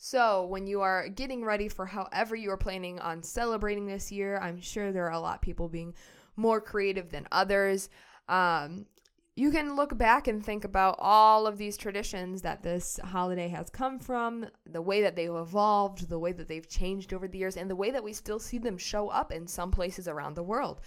So, 0.04 0.46
when 0.46 0.66
you 0.66 0.80
are 0.80 1.08
getting 1.08 1.44
ready 1.44 1.68
for 1.68 1.86
however 1.86 2.34
you 2.34 2.50
are 2.50 2.56
planning 2.56 2.98
on 2.98 3.22
celebrating 3.22 3.86
this 3.86 4.10
year, 4.10 4.36
I'm 4.38 4.60
sure 4.60 4.90
there 4.90 5.06
are 5.06 5.12
a 5.12 5.20
lot 5.20 5.36
of 5.36 5.40
people 5.40 5.68
being 5.68 5.94
more 6.34 6.60
creative 6.60 7.10
than 7.10 7.28
others. 7.30 7.88
Um, 8.28 8.86
you 9.34 9.50
can 9.50 9.76
look 9.76 9.96
back 9.96 10.28
and 10.28 10.44
think 10.44 10.64
about 10.64 10.96
all 10.98 11.46
of 11.46 11.56
these 11.56 11.78
traditions 11.78 12.42
that 12.42 12.62
this 12.62 13.00
holiday 13.02 13.48
has 13.48 13.70
come 13.70 13.98
from, 13.98 14.46
the 14.66 14.82
way 14.82 15.00
that 15.00 15.16
they've 15.16 15.34
evolved, 15.34 16.08
the 16.08 16.18
way 16.18 16.32
that 16.32 16.48
they've 16.48 16.68
changed 16.68 17.14
over 17.14 17.26
the 17.26 17.38
years, 17.38 17.56
and 17.56 17.70
the 17.70 17.76
way 17.76 17.90
that 17.90 18.04
we 18.04 18.12
still 18.12 18.38
see 18.38 18.58
them 18.58 18.76
show 18.76 19.08
up 19.08 19.32
in 19.32 19.46
some 19.46 19.70
places 19.70 20.06
around 20.06 20.34
the 20.34 20.42
world. 20.42 20.82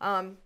Um, 0.00 0.38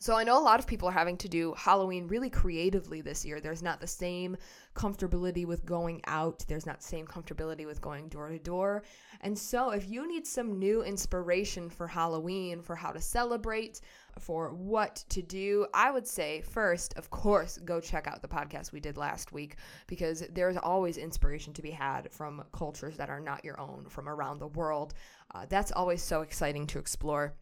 so 0.00 0.16
I 0.16 0.24
know 0.24 0.38
a 0.38 0.42
lot 0.42 0.60
of 0.60 0.66
people 0.66 0.88
are 0.88 0.92
having 0.92 1.16
to 1.18 1.28
do 1.28 1.54
Halloween 1.56 2.06
really 2.06 2.30
creatively 2.30 3.00
this 3.00 3.24
year. 3.24 3.40
There's 3.40 3.62
not 3.62 3.80
the 3.80 3.86
same 3.86 4.36
comfortability 4.74 5.44
with 5.44 5.66
going 5.66 6.00
out. 6.06 6.44
There's 6.46 6.66
not 6.66 6.78
the 6.78 6.86
same 6.86 7.06
comfortability 7.06 7.66
with 7.66 7.80
going 7.80 8.08
door 8.08 8.28
to 8.28 8.38
door. 8.38 8.84
And 9.20 9.36
so 9.36 9.70
if 9.70 9.88
you 9.88 10.06
need 10.06 10.26
some 10.26 10.58
new 10.58 10.82
inspiration 10.82 11.68
for 11.68 11.86
Halloween, 11.86 12.62
for 12.62 12.76
how 12.76 12.92
to 12.92 13.00
celebrate, 13.00 13.80
for 14.18 14.52
what 14.52 15.04
to 15.08 15.22
do, 15.22 15.66
I 15.74 15.90
would 15.90 16.06
say 16.06 16.42
first, 16.42 16.94
of 16.96 17.10
course, 17.10 17.58
go 17.64 17.80
check 17.80 18.06
out 18.06 18.22
the 18.22 18.28
podcast 18.28 18.72
we 18.72 18.80
did 18.80 18.96
last 18.96 19.32
week 19.32 19.56
because 19.86 20.22
there's 20.32 20.56
always 20.56 20.96
inspiration 20.96 21.52
to 21.54 21.62
be 21.62 21.70
had 21.70 22.10
from 22.12 22.44
cultures 22.52 22.96
that 22.96 23.10
are 23.10 23.20
not 23.20 23.44
your 23.44 23.58
own 23.60 23.86
from 23.88 24.08
around 24.08 24.38
the 24.38 24.48
world. 24.48 24.94
Uh, 25.34 25.46
that's 25.48 25.72
always 25.72 26.02
so 26.02 26.22
exciting 26.22 26.66
to 26.68 26.78
explore. 26.78 27.34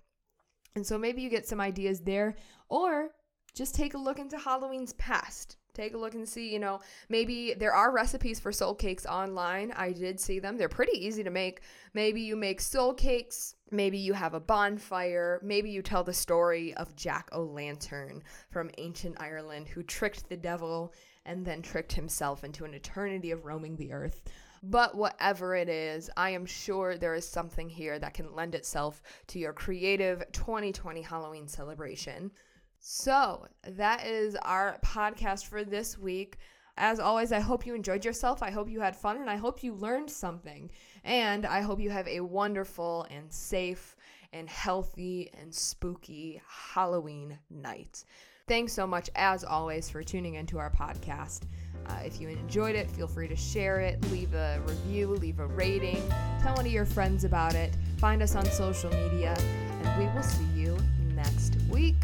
And 0.77 0.87
so 0.87 0.97
maybe 0.97 1.23
you 1.23 1.31
get 1.31 1.49
some 1.49 1.61
ideas 1.61 2.01
there, 2.01 2.37
or 2.69 3.11
just 3.55 3.75
take 3.75 3.95
a 3.95 3.99
look 3.99 4.19
into 4.19 4.39
Halloween's 4.39 4.93
past. 4.93 5.57
Take 5.73 5.95
a 5.95 5.99
look 5.99 6.15
and 6.15 6.27
see, 6.27 6.51
you 6.53 6.59
know, 6.59 6.81
maybe 7.11 7.55
there 7.55 7.75
are 7.75 7.93
recipes 7.93 8.41
for 8.41 8.51
soul 8.51 8.75
cakes 8.75 9.05
online. 9.05 9.73
I 9.73 9.93
did 9.93 10.19
see 10.19 10.39
them. 10.39 10.57
They're 10.57 10.71
pretty 10.71 11.05
easy 11.05 11.23
to 11.23 11.31
make. 11.31 11.61
Maybe 11.93 12.23
you 12.23 12.35
make 12.35 12.63
soul 12.63 12.95
cakes. 12.95 13.57
Maybe 13.71 13.99
you 13.99 14.15
have 14.15 14.33
a 14.33 14.41
bonfire. 14.41 15.39
Maybe 15.43 15.71
you 15.71 15.83
tell 15.83 16.03
the 16.03 16.15
story 16.15 16.73
of 16.75 16.97
Jack 16.97 17.29
o' 17.33 17.43
Lantern 17.43 18.23
from 18.49 18.71
ancient 18.79 19.17
Ireland 19.19 19.69
who 19.69 19.83
tricked 19.83 20.29
the 20.29 20.37
devil 20.37 20.95
and 21.27 21.45
then 21.45 21.61
tricked 21.61 21.93
himself 21.93 22.43
into 22.43 22.65
an 22.65 22.73
eternity 22.73 23.31
of 23.31 23.45
roaming 23.45 23.77
the 23.77 23.93
earth. 23.93 24.23
But 24.63 24.97
whatever 24.97 25.55
it 25.55 25.69
is, 25.69 26.11
I 26.17 26.31
am 26.31 26.47
sure 26.47 26.97
there 26.97 27.15
is 27.15 27.29
something 27.29 27.69
here 27.69 27.99
that 27.99 28.15
can 28.15 28.35
lend 28.35 28.55
itself 28.55 29.03
to 29.29 29.39
your 29.39 29.53
creative 29.53 30.25
2020 30.33 31.03
Halloween 31.03 31.49
celebration. 31.49 32.31
So, 32.79 33.47
that 33.67 34.07
is 34.07 34.37
our 34.37 34.79
podcast 34.85 35.47
for 35.47 35.65
this 35.65 35.99
week. 35.99 36.39
As 36.79 37.01
always, 37.01 37.33
I 37.33 37.41
hope 37.41 37.67
you 37.67 37.75
enjoyed 37.75 38.05
yourself. 38.05 38.43
I 38.43 38.51
hope 38.51 38.69
you 38.69 38.81
had 38.81 38.95
fun 38.95 39.17
and 39.17 39.31
I 39.31 39.37
hope 39.37 39.63
you 39.63 39.75
learned 39.75 40.11
something. 40.11 40.71
And 41.05 41.47
I 41.47 41.63
hope 41.63 41.81
you 41.81 41.91
have 41.91 42.07
a 42.07 42.21
wonderful 42.21 43.07
and 43.11 43.33
safe 43.33 43.97
and 44.33 44.49
healthy 44.49 45.31
and 45.41 45.55
spooky 45.55 46.43
Halloween 46.47 47.39
night. 47.49 48.05
Thanks 48.49 48.73
so 48.73 48.87
much, 48.87 49.11
as 49.17 49.43
always, 49.43 49.91
for 49.91 50.05
tuning 50.05 50.35
into 50.35 50.61
our 50.61 50.71
podcast. 50.71 51.41
Uh, 51.89 51.99
if 52.05 52.21
you 52.21 52.29
enjoyed 52.29 52.77
it, 52.77 52.89
feel 52.89 53.09
free 53.09 53.27
to 53.27 53.35
share 53.35 53.81
it, 53.81 54.01
leave 54.13 54.35
a 54.35 54.61
review, 54.65 55.09
leave 55.09 55.41
a 55.41 55.47
rating, 55.49 56.01
tell 56.41 56.55
one 56.55 56.65
of 56.65 56.71
your 56.71 56.85
friends 56.85 57.25
about 57.25 57.57
it, 57.57 57.77
find 57.99 58.23
us 58.23 58.37
on 58.37 58.45
social 58.47 58.91
media, 58.91 59.35
and 59.83 59.99
we 59.99 60.07
will 60.15 60.23
see 60.23 60.45
you 60.55 60.79
next 61.17 61.57
week. 61.69 61.97